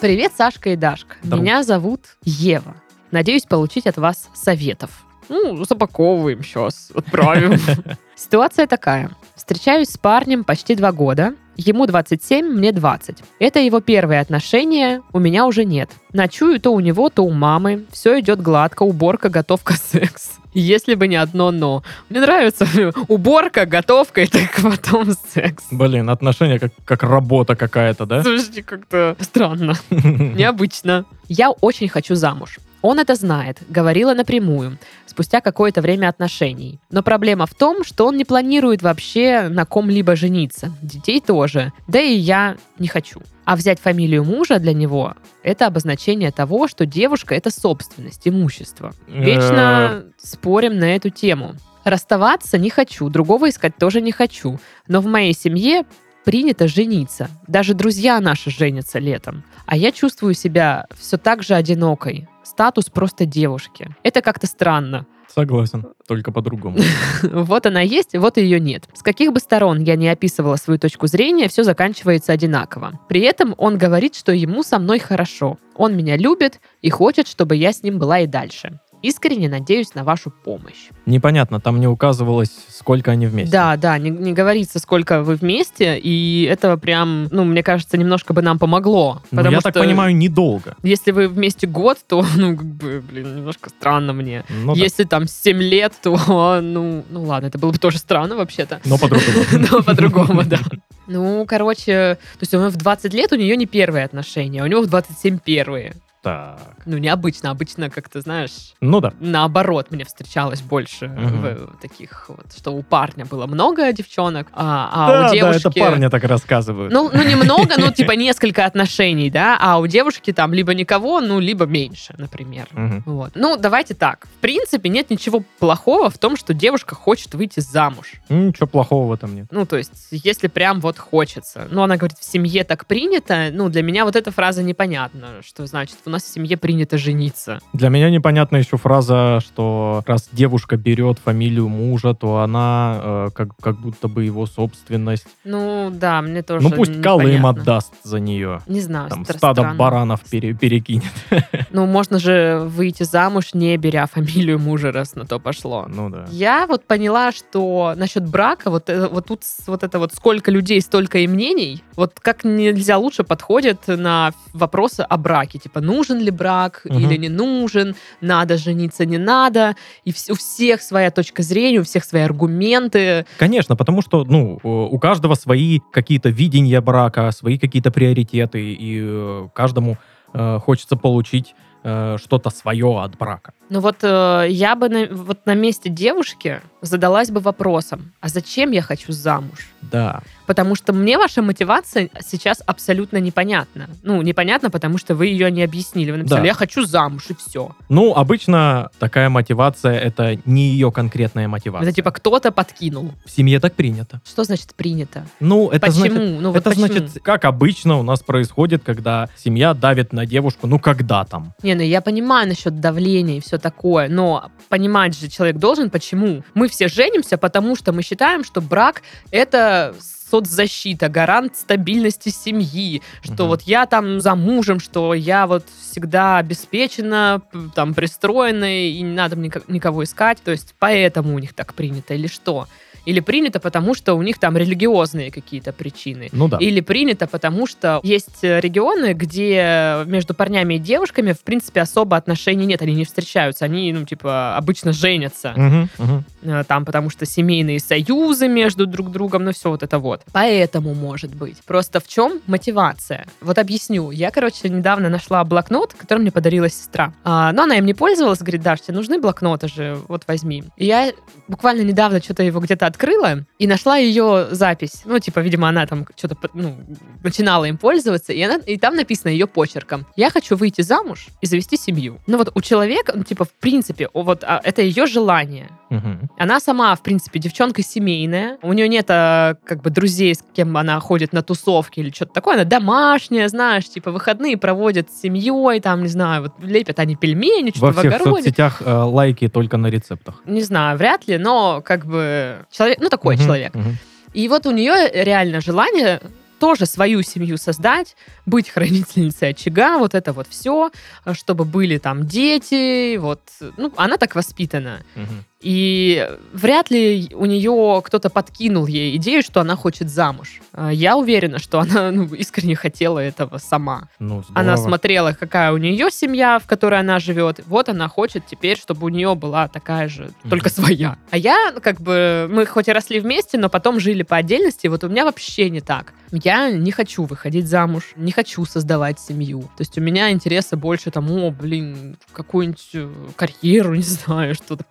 Привет, 0.00 0.32
Сашка 0.36 0.70
и 0.70 0.76
Дашка. 0.76 1.16
Здорово. 1.22 1.42
Меня 1.42 1.62
зовут 1.64 2.02
Ева. 2.22 2.76
Надеюсь 3.10 3.44
получить 3.44 3.86
от 3.86 3.96
вас 3.96 4.28
советов. 4.32 5.07
Ну, 5.28 5.64
запаковываем 5.64 6.42
сейчас, 6.42 6.90
отправим. 6.94 7.58
Ситуация 8.16 8.66
такая. 8.66 9.10
Встречаюсь 9.36 9.90
с 9.90 9.98
парнем 9.98 10.44
почти 10.44 10.74
два 10.74 10.92
года. 10.92 11.34
Ему 11.56 11.86
27, 11.86 12.46
мне 12.46 12.70
20. 12.70 13.16
Это 13.40 13.58
его 13.58 13.80
первые 13.80 14.20
отношения, 14.20 15.02
у 15.12 15.18
меня 15.18 15.44
уже 15.44 15.64
нет. 15.64 15.90
Ночую 16.12 16.60
то 16.60 16.70
у 16.72 16.78
него, 16.80 17.08
то 17.10 17.24
у 17.24 17.30
мамы. 17.30 17.84
Все 17.90 18.20
идет 18.20 18.40
гладко, 18.40 18.84
уборка, 18.84 19.28
готовка, 19.28 19.74
секс. 19.92 20.38
Если 20.54 20.94
бы 20.94 21.08
не 21.08 21.16
одно 21.16 21.50
но. 21.50 21.82
Мне 22.08 22.20
нравится 22.20 22.66
уборка, 23.08 23.66
готовка 23.66 24.22
и 24.22 24.26
так 24.26 24.50
потом 24.62 25.12
секс. 25.32 25.64
Блин, 25.70 26.08
отношения 26.10 26.58
как, 26.58 26.72
как 26.84 27.02
работа 27.02 27.56
какая-то, 27.56 28.06
да? 28.06 28.22
Слушайте, 28.22 28.62
как-то 28.62 29.16
странно. 29.20 29.74
Необычно. 29.90 31.04
Я 31.28 31.50
очень 31.50 31.88
хочу 31.88 32.14
замуж. 32.14 32.58
Он 32.82 32.98
это 32.98 33.14
знает, 33.14 33.58
говорила 33.68 34.14
напрямую, 34.14 34.78
спустя 35.06 35.40
какое-то 35.40 35.80
время 35.80 36.08
отношений. 36.08 36.80
Но 36.90 37.02
проблема 37.02 37.46
в 37.46 37.54
том, 37.54 37.82
что 37.82 38.06
он 38.06 38.16
не 38.16 38.24
планирует 38.24 38.82
вообще 38.82 39.48
на 39.48 39.64
ком-либо 39.64 40.14
жениться. 40.14 40.72
Детей 40.80 41.20
тоже. 41.20 41.72
Да 41.88 42.00
и 42.00 42.14
я 42.14 42.56
не 42.78 42.86
хочу. 42.86 43.20
А 43.44 43.56
взять 43.56 43.80
фамилию 43.80 44.24
мужа 44.24 44.58
для 44.58 44.74
него– 44.74 45.14
это 45.42 45.66
обозначение 45.66 46.30
того, 46.30 46.68
что 46.68 46.86
девушка– 46.86 47.34
это 47.36 47.50
собственность, 47.50 48.28
имущество. 48.28 48.92
Вечно 49.08 50.04
спорим 50.18 50.78
на 50.78 50.94
эту 50.94 51.10
тему. 51.10 51.54
Расставаться 51.84 52.58
не 52.58 52.68
хочу, 52.68 53.08
другого 53.08 53.48
искать 53.48 53.76
тоже 53.76 54.02
не 54.02 54.12
хочу. 54.12 54.60
Но 54.86 55.00
в 55.00 55.06
моей 55.06 55.32
семье 55.32 55.84
принято 56.24 56.68
жениться. 56.68 57.28
Даже 57.46 57.74
друзья 57.74 58.20
наши 58.20 58.50
женятся 58.50 58.98
летом. 58.98 59.44
А 59.66 59.76
я 59.76 59.92
чувствую 59.92 60.34
себя 60.34 60.86
все 60.98 61.16
так 61.16 61.42
же 61.42 61.54
одинокой. 61.54 62.28
Статус 62.42 62.86
просто 62.86 63.26
девушки. 63.26 63.94
Это 64.02 64.22
как-то 64.22 64.46
странно. 64.46 65.06
Согласен, 65.28 65.86
только 66.06 66.32
по-другому. 66.32 66.78
Вот 67.22 67.66
она 67.66 67.80
есть, 67.80 68.16
вот 68.16 68.38
ее 68.38 68.58
нет. 68.58 68.88
С 68.94 69.02
каких 69.02 69.32
бы 69.32 69.40
сторон 69.40 69.80
я 69.80 69.94
не 69.96 70.08
описывала 70.08 70.56
свою 70.56 70.78
точку 70.78 71.06
зрения, 71.06 71.48
все 71.48 71.64
заканчивается 71.64 72.32
одинаково. 72.32 72.98
При 73.08 73.20
этом 73.20 73.54
он 73.58 73.76
говорит, 73.76 74.14
что 74.14 74.32
ему 74.32 74.62
со 74.62 74.78
мной 74.78 74.98
хорошо. 74.98 75.58
Он 75.76 75.96
меня 75.96 76.16
любит 76.16 76.60
и 76.82 76.90
хочет, 76.90 77.28
чтобы 77.28 77.56
я 77.56 77.72
с 77.72 77.82
ним 77.82 77.98
была 77.98 78.20
и 78.20 78.26
дальше. 78.26 78.80
Искренне 79.02 79.48
надеюсь 79.48 79.94
на 79.94 80.02
вашу 80.02 80.30
помощь. 80.30 80.88
Непонятно, 81.06 81.60
там 81.60 81.78
не 81.78 81.86
указывалось, 81.86 82.50
сколько 82.68 83.12
они 83.12 83.26
вместе. 83.26 83.52
Да, 83.52 83.76
да, 83.76 83.96
не, 83.98 84.10
не 84.10 84.32
говорится, 84.32 84.78
сколько 84.80 85.22
вы 85.22 85.36
вместе, 85.36 85.98
и 85.98 86.48
это 86.50 86.76
прям, 86.76 87.28
ну, 87.30 87.44
мне 87.44 87.62
кажется, 87.62 87.96
немножко 87.96 88.32
бы 88.34 88.42
нам 88.42 88.58
помогло. 88.58 89.22
Ну, 89.30 89.36
потому 89.36 89.54
я 89.54 89.60
что 89.60 89.72
так 89.72 89.82
понимаю, 89.82 90.16
недолго. 90.16 90.76
если 90.82 91.12
вы 91.12 91.28
вместе 91.28 91.66
год, 91.66 91.98
то, 92.08 92.24
ну, 92.36 92.56
как 92.56 92.66
бы, 92.66 93.00
блин, 93.00 93.36
немножко 93.36 93.70
странно 93.70 94.12
мне. 94.12 94.44
Ну 94.48 94.74
да. 94.74 94.80
Если 94.80 95.04
там 95.04 95.28
7 95.28 95.58
лет, 95.58 95.92
то, 96.02 96.60
ну, 96.60 97.04
ну 97.08 97.22
ладно, 97.22 97.46
это 97.46 97.58
было 97.58 97.70
бы 97.70 97.78
тоже 97.78 97.98
странно 97.98 98.36
вообще-то. 98.36 98.80
Но 98.84 98.98
по-другому. 98.98 99.44
Но 99.70 99.82
по-другому, 99.82 100.42
да. 100.44 100.58
Ну, 101.06 101.46
короче, 101.46 102.18
то 102.34 102.40
есть 102.40 102.52
он 102.54 102.68
в 102.68 102.76
20 102.76 103.14
лет 103.14 103.32
у 103.32 103.36
нее 103.36 103.56
не 103.56 103.66
первые 103.66 104.04
отношения, 104.04 104.62
у 104.62 104.66
него 104.66 104.82
в 104.82 104.86
27 104.86 105.38
первые. 105.38 105.94
Так. 106.22 106.77
Ну, 106.88 106.96
необычно. 106.98 107.50
Обычно, 107.50 107.90
как 107.90 108.08
ты 108.08 108.20
знаешь, 108.22 108.72
Ну 108.80 109.00
да. 109.00 109.12
наоборот, 109.20 109.88
мне 109.90 110.04
встречалось 110.04 110.62
больше 110.62 111.08
Мгм. 111.08 111.42
в- 111.42 111.76
таких 111.82 112.28
вот, 112.28 112.46
что 112.56 112.70
у 112.70 112.82
парня 112.82 113.26
было 113.26 113.46
много 113.46 113.92
девчонок, 113.92 114.46
а, 114.54 114.88
а 114.92 115.06
да, 115.06 115.28
у 115.28 115.34
девушки... 115.34 115.62
да, 115.64 115.68
это 115.70 115.78
парни 115.80 116.08
так 116.08 116.24
рассказывают. 116.24 116.90
Ну, 116.92 117.10
ну, 117.12 117.22
немного, 117.22 117.74
ну, 117.76 117.90
типа 117.92 118.12
несколько 118.16 118.64
отношений, 118.64 119.28
да, 119.30 119.58
а 119.60 119.78
у 119.78 119.86
девушки 119.86 120.32
там 120.32 120.54
либо 120.54 120.72
никого, 120.72 121.20
ну, 121.20 121.40
либо 121.40 121.66
меньше, 121.66 122.14
например. 122.16 122.68
Мгм. 122.72 123.02
Вот. 123.04 123.32
Ну, 123.34 123.56
давайте 123.58 123.94
так. 123.94 124.26
В 124.38 124.40
принципе, 124.40 124.88
нет 124.88 125.10
ничего 125.10 125.42
плохого 125.58 126.08
в 126.08 126.16
том, 126.16 126.36
что 126.38 126.54
девушка 126.54 126.94
хочет 126.94 127.34
выйти 127.34 127.60
замуж. 127.60 128.12
Ничего 128.30 128.66
плохого 128.66 129.08
в 129.08 129.12
этом 129.12 129.34
нет. 129.34 129.46
Ну, 129.50 129.66
то 129.66 129.76
есть, 129.76 129.92
если 130.10 130.46
прям 130.48 130.80
вот 130.80 130.96
хочется. 130.98 131.68
Ну, 131.70 131.82
она 131.82 131.96
говорит, 131.98 132.16
в 132.18 132.24
семье 132.24 132.64
так 132.64 132.86
принято. 132.86 133.50
Ну, 133.52 133.68
для 133.68 133.82
меня 133.82 134.04
вот 134.06 134.16
эта 134.16 134.30
фраза 134.30 134.62
непонятна. 134.62 135.42
Что 135.44 135.66
значит, 135.66 135.96
у 136.06 136.10
нас 136.10 136.22
в 136.22 136.28
семье 136.32 136.56
принято 136.56 136.77
жениться. 136.92 137.60
Для 137.72 137.88
меня 137.88 138.10
непонятна 138.10 138.56
еще 138.58 138.76
фраза, 138.76 139.40
что 139.40 140.02
раз 140.06 140.28
девушка 140.32 140.76
берет 140.76 141.18
фамилию 141.18 141.68
мужа, 141.68 142.14
то 142.14 142.38
она 142.38 143.00
э, 143.02 143.28
как, 143.34 143.56
как 143.60 143.78
будто 143.80 144.08
бы 144.08 144.24
его 144.24 144.46
собственность. 144.46 145.26
Ну, 145.44 145.90
да, 145.92 146.22
мне 146.22 146.42
тоже 146.42 146.68
ну 146.68 146.74
пусть 146.74 147.00
Колым 147.02 147.26
непонятно. 147.26 147.62
отдаст 147.62 147.92
за 148.02 148.20
нее. 148.20 148.60
Не 148.66 148.80
знаю, 148.80 149.08
Там 149.10 149.24
стадо 149.24 149.60
странно. 149.62 149.74
баранов 149.78 150.20
пере- 150.30 150.54
перекинет. 150.54 151.04
Ну, 151.70 151.86
можно 151.86 152.18
же 152.18 152.62
выйти 152.66 153.02
замуж, 153.02 153.54
не 153.54 153.76
беря 153.76 154.06
фамилию 154.06 154.58
мужа, 154.58 154.90
раз 154.92 155.14
на 155.14 155.26
то 155.26 155.38
пошло. 155.38 155.86
Ну 155.88 156.08
да. 156.10 156.26
Я 156.30 156.66
вот 156.66 156.84
поняла, 156.86 157.30
что 157.32 157.92
насчет 157.96 158.26
брака, 158.26 158.70
вот, 158.70 158.88
э, 158.88 159.06
вот 159.08 159.26
тут 159.26 159.42
вот 159.66 159.82
это 159.82 159.98
вот 159.98 160.12
сколько 160.14 160.50
людей, 160.50 160.80
столько 160.80 161.18
и 161.18 161.26
мнений, 161.26 161.82
вот 161.96 162.18
как 162.20 162.44
нельзя 162.44 162.96
лучше 162.98 163.24
подходит 163.24 163.86
на 163.86 164.32
вопросы 164.52 165.00
о 165.02 165.16
браке. 165.16 165.58
Типа, 165.58 165.80
нужен 165.80 166.18
ли 166.20 166.30
брак 166.30 166.67
Мгм. 166.84 166.98
или 166.98 167.16
не 167.16 167.28
нужен, 167.28 167.94
надо 168.20 168.56
жениться, 168.56 169.04
не 169.04 169.18
надо. 169.18 169.74
И 170.04 170.12
у 170.30 170.34
всех 170.34 170.82
своя 170.82 171.10
точка 171.10 171.42
зрения, 171.42 171.80
у 171.80 171.84
всех 171.84 172.04
свои 172.04 172.22
аргументы. 172.22 173.26
Конечно, 173.38 173.76
потому 173.76 174.02
что, 174.02 174.24
ну, 174.24 174.58
э, 174.62 174.68
у 174.68 174.98
каждого 174.98 175.34
свои 175.34 175.80
какие-то 175.92 176.28
видения 176.30 176.80
брака, 176.80 177.30
свои 177.32 177.58
какие-то 177.58 177.90
приоритеты, 177.90 178.72
и 178.72 179.00
э, 179.02 179.48
каждому 179.54 179.96
э, 180.34 180.58
хочется 180.58 180.96
получить 180.96 181.54
э, 181.84 182.16
что-то 182.18 182.50
свое 182.50 183.00
от 183.02 183.16
брака. 183.18 183.52
Ну 183.70 183.80
вот 183.80 183.96
э, 184.02 184.46
я 184.48 184.74
бы 184.74 184.88
на, 184.88 185.06
вот 185.10 185.46
на 185.46 185.54
месте 185.54 185.88
девушки 185.90 186.60
задалась 186.82 187.30
бы 187.30 187.40
вопросом, 187.40 188.12
а 188.20 188.28
зачем 188.28 188.70
я 188.70 188.82
хочу 188.82 189.12
замуж? 189.12 189.68
Да. 189.82 190.22
Потому 190.46 190.74
что 190.74 190.92
мне 190.92 191.18
ваша 191.18 191.42
мотивация 191.42 192.10
сейчас 192.26 192.62
абсолютно 192.66 193.18
непонятна. 193.18 193.88
Ну, 194.02 194.22
непонятно, 194.22 194.70
потому 194.70 194.98
что 194.98 195.14
вы 195.14 195.26
ее 195.26 195.50
не 195.50 195.62
объяснили. 195.62 196.10
Вы 196.10 196.18
написали, 196.18 196.40
Да. 196.40 196.46
я 196.46 196.54
хочу 196.54 196.84
замуж, 196.84 197.26
и 197.28 197.34
все. 197.34 197.70
Ну, 197.88 198.14
обычно 198.14 198.90
такая 198.98 199.28
мотивация 199.28 199.98
это 199.98 200.38
не 200.44 200.68
ее 200.70 200.90
конкретная 200.90 201.48
мотивация. 201.48 201.88
Это 201.88 201.96
типа 201.96 202.10
кто-то 202.10 202.50
подкинул. 202.50 203.12
В 203.24 203.30
семье 203.30 203.60
так 203.60 203.74
принято. 203.74 204.20
Что 204.24 204.44
значит 204.44 204.74
принято? 204.74 205.26
Ну, 205.40 205.68
это 205.70 205.86
почему? 205.86 206.00
значит. 206.16 206.40
ну, 206.40 206.48
вот 206.48 206.56
это 206.58 206.70
почему? 206.70 206.86
значит, 206.86 207.22
как 207.22 207.44
обычно 207.44 207.98
у 207.98 208.02
нас 208.02 208.20
происходит, 208.20 208.82
когда 208.84 209.28
семья 209.36 209.74
давит 209.74 210.12
на 210.12 210.26
девушку, 210.26 210.66
ну 210.66 210.78
когда 210.78 211.24
там? 211.24 211.54
Не, 211.62 211.74
ну 211.74 211.82
я 211.82 212.00
понимаю 212.00 212.48
насчет 212.48 212.80
давления 212.80 213.38
и 213.38 213.40
все 213.40 213.58
такое, 213.58 214.08
но 214.08 214.50
понимать 214.68 215.18
же 215.18 215.28
человек 215.28 215.56
должен, 215.56 215.90
почему. 215.90 216.42
Мы 216.54 216.67
все 216.68 216.88
женимся, 216.88 217.38
потому 217.38 217.76
что 217.76 217.92
мы 217.92 218.02
считаем, 218.02 218.44
что 218.44 218.60
брак— 218.60 219.02
это 219.30 219.94
соцзащита, 220.30 221.08
гарант 221.08 221.56
стабильности 221.56 222.28
семьи, 222.28 223.02
что 223.22 223.44
Мгм. 223.44 223.46
вот 223.48 223.62
я 223.62 223.86
там 223.86 224.20
за 224.20 224.34
мужем, 224.34 224.78
что 224.78 225.14
я 225.14 225.46
вот 225.46 225.64
всегда 225.90 226.36
обеспечена, 226.38 227.40
там 227.74 227.94
пристроена, 227.94 228.88
и 228.88 229.00
не 229.00 229.14
надо 229.14 229.36
мне 229.36 229.50
никого 229.68 230.04
искать. 230.04 230.38
То 230.44 230.50
есть 230.50 230.74
поэтому 230.78 231.34
у 231.34 231.38
них 231.38 231.54
так 231.54 231.72
принято 231.74 232.12
или 232.14 232.26
что? 232.26 232.68
Или 233.04 233.20
принято, 233.20 233.60
потому 233.60 233.94
что 233.94 234.14
у 234.14 234.22
них 234.22 234.38
там 234.38 234.56
религиозные 234.56 235.30
какие-то 235.30 235.72
причины. 235.72 236.28
Ну 236.32 236.48
да. 236.48 236.58
Или 236.58 236.80
принято, 236.80 237.26
потому 237.26 237.66
что 237.66 238.00
есть 238.02 238.42
э, 238.42 238.60
регионы, 238.60 239.12
где 239.14 240.02
между 240.06 240.34
парнями 240.34 240.74
и 240.74 240.78
девушками, 240.78 241.32
в 241.32 241.40
принципе, 241.40 241.80
особо 241.80 242.16
отношений 242.16 242.66
нет, 242.66 242.82
они 242.82 242.94
не 242.94 243.04
встречаются, 243.04 243.64
они, 243.64 243.92
ну, 243.92 244.04
типа, 244.04 244.56
обычно 244.56 244.92
женятся. 244.92 245.52
Мгм. 245.56 246.24
Э, 246.42 246.64
Там, 246.66 246.84
потому 246.84 247.10
что 247.10 247.26
семейные 247.26 247.80
союзы 247.80 248.48
между 248.48 248.86
друг 248.86 249.10
другом, 249.10 249.44
ну, 249.44 249.52
все 249.52 249.70
вот 249.70 249.82
это 249.82 249.98
вот. 249.98 250.22
Поэтому, 250.32 250.94
может 250.94 251.34
быть. 251.34 251.56
Просто 251.66 252.00
в 252.00 252.08
чем 252.08 252.40
мотивация? 252.46 253.26
Вот 253.40 253.58
объясню. 253.58 254.10
Я, 254.10 254.30
короче, 254.30 254.68
недавно 254.68 255.08
нашла 255.08 255.44
блокнот, 255.44 255.94
который 255.94 256.18
мне 256.18 256.30
подарила 256.30 256.68
сестра. 256.68 257.12
А, 257.24 257.52
но 257.52 257.62
она 257.62 257.76
им 257.76 257.86
не 257.86 257.94
пользовалась, 257.94 258.40
говорит, 258.40 258.62
Даш, 258.62 258.80
тебе 258.80 258.96
нужны 258.96 259.18
блокноты 259.18 259.68
же, 259.68 259.98
вот 260.08 260.24
возьми. 260.26 260.64
И 260.76 260.86
я 260.86 261.12
буквально 261.48 261.82
недавно 261.82 262.20
что-то 262.22 262.42
его 262.42 262.60
где-то 262.60 262.86
открыла 262.98 263.44
и 263.58 263.66
нашла 263.66 263.96
ее 263.96 264.48
запись. 264.50 265.02
Ну, 265.04 265.18
типа, 265.18 265.40
видимо, 265.40 265.68
она 265.68 265.86
там 265.86 266.06
что-то, 266.16 266.36
ну, 266.54 266.76
начинала 267.22 267.64
им 267.64 267.78
пользоваться, 267.78 268.32
и, 268.32 268.42
она, 268.42 268.56
и 268.56 268.76
там 268.76 268.96
написано 268.96 269.30
ее 269.30 269.46
почерком. 269.46 270.06
Я 270.16 270.30
хочу 270.30 270.56
выйти 270.56 270.82
замуж 270.82 271.28
и 271.40 271.46
завести 271.46 271.76
семью. 271.76 272.18
Ну, 272.26 272.38
вот 272.38 272.50
у 272.54 272.60
человека, 272.60 273.12
ну, 273.14 273.22
типа, 273.22 273.44
в 273.44 273.52
принципе, 273.52 274.08
вот 274.12 274.42
а, 274.42 274.60
это 274.64 274.82
ее 274.82 275.06
желание. 275.06 275.68
Мгм. 275.90 276.28
Она 276.38 276.60
сама, 276.60 276.94
в 276.94 277.02
принципе, 277.02 277.38
девчонка 277.38 277.82
семейная. 277.82 278.58
У 278.62 278.72
нее 278.72 278.88
нет 278.88 279.06
а, 279.08 279.54
как 279.64 279.82
бы 279.82 279.90
друзей, 279.90 280.34
с 280.34 280.44
кем 280.54 280.76
она 280.76 281.00
ходит 281.00 281.32
на 281.32 281.42
тусовки 281.42 282.00
или 282.00 282.10
что-то 282.10 282.34
такое. 282.34 282.54
Она 282.56 282.64
домашняя, 282.64 283.48
знаешь, 283.48 283.88
типа 283.88 284.10
выходные 284.10 284.56
проводят 284.56 285.10
с 285.10 285.20
семьей, 285.22 285.80
там, 285.80 286.02
не 286.02 286.08
знаю, 286.08 286.42
вот 286.42 286.52
лепят 286.60 286.98
они 286.98 287.16
пельмени, 287.16 287.70
Во 287.70 287.76
что-то 287.76 287.92
в 287.92 287.98
всех 288.00 288.14
огороде. 288.14 288.42
соцсетях 288.42 288.82
э, 288.84 288.92
лайки 288.92 289.48
только 289.48 289.76
на 289.76 289.86
рецептах. 289.86 290.42
Не 290.44 290.60
знаю, 290.62 290.98
вряд 290.98 291.26
ли, 291.26 291.38
но 291.38 291.80
как 291.84 292.06
бы 292.06 292.66
человек, 292.78 292.98
ну 293.00 293.08
такой 293.08 293.34
Мгм, 293.34 293.44
человек. 293.44 293.74
мгм. 293.74 293.98
И 294.32 294.48
вот 294.48 294.66
у 294.66 294.70
нее 294.70 295.10
реально 295.12 295.60
желание 295.60 296.20
тоже 296.60 296.86
свою 296.86 297.22
семью 297.22 297.56
создать, 297.56 298.16
быть 298.46 298.68
хранительницей 298.68 299.50
очага, 299.50 299.98
вот 299.98 300.14
это 300.14 300.32
вот 300.32 300.46
все, 300.48 300.90
чтобы 301.32 301.64
были 301.64 301.98
там 301.98 302.26
дети, 302.26 303.16
вот, 303.16 303.40
ну, 303.76 303.92
она 303.96 304.16
так 304.16 304.34
воспитана. 304.34 305.00
Мгм. 305.14 305.44
И 305.60 306.28
вряд 306.52 306.90
ли 306.90 307.30
у 307.34 307.44
нее 307.44 308.00
кто-то 308.04 308.30
подкинул 308.30 308.86
ей 308.86 309.16
идею, 309.16 309.42
что 309.42 309.60
она 309.60 309.74
хочет 309.74 310.08
замуж. 310.08 310.60
А 310.72 310.92
Я 310.92 311.16
уверена, 311.16 311.58
что 311.58 311.80
она 311.80 312.12
ну, 312.12 312.32
искренне 312.34 312.76
хотела 312.76 313.18
этого 313.18 313.58
сама. 313.58 314.08
Ну, 314.20 314.42
здорово. 314.42 314.60
Она 314.60 314.76
смотрела, 314.76 315.32
какая 315.32 315.72
у 315.72 315.76
нее 315.76 316.10
семья, 316.10 316.58
в 316.60 316.66
которой 316.66 317.00
она 317.00 317.18
живет. 317.18 317.60
Вот 317.66 317.88
она 317.88 318.08
хочет 318.08 318.46
теперь, 318.46 318.78
чтобы 318.78 319.06
у 319.06 319.08
нее 319.08 319.34
была 319.34 319.66
такая 319.68 320.08
же, 320.08 320.30
только 320.48 320.70
своя. 320.70 321.16
А 321.30 321.36
я, 321.36 321.72
как 321.82 322.00
бы, 322.00 322.48
мы 322.50 322.64
хоть 322.64 322.88
и 322.88 322.92
росли 322.92 323.18
вместе, 323.18 323.58
но 323.58 323.68
потом 323.68 323.98
жили 323.98 324.22
по 324.22 324.36
отдельности. 324.36 324.86
Вот 324.86 325.02
у 325.02 325.08
меня 325.08 325.24
вообще 325.24 325.70
не 325.70 325.80
так. 325.80 326.12
Я 326.30 326.70
не 326.70 326.92
хочу 326.92 327.24
выходить 327.24 327.66
замуж, 327.66 328.12
не 328.16 328.32
хочу 328.32 328.64
создавать 328.64 329.18
семью. 329.18 329.62
То 329.76 329.80
есть 329.80 329.96
у 329.96 330.00
меня 330.00 330.30
интересы 330.30 330.76
больше 330.76 331.10
там, 331.10 331.30
о, 331.30 331.50
блин, 331.50 332.16
какую-нибудь 332.32 332.90
э, 332.92 333.10
карьеру, 333.34 333.94
не 333.94 334.02
знаю, 334.02 334.54
что-то 334.54 334.84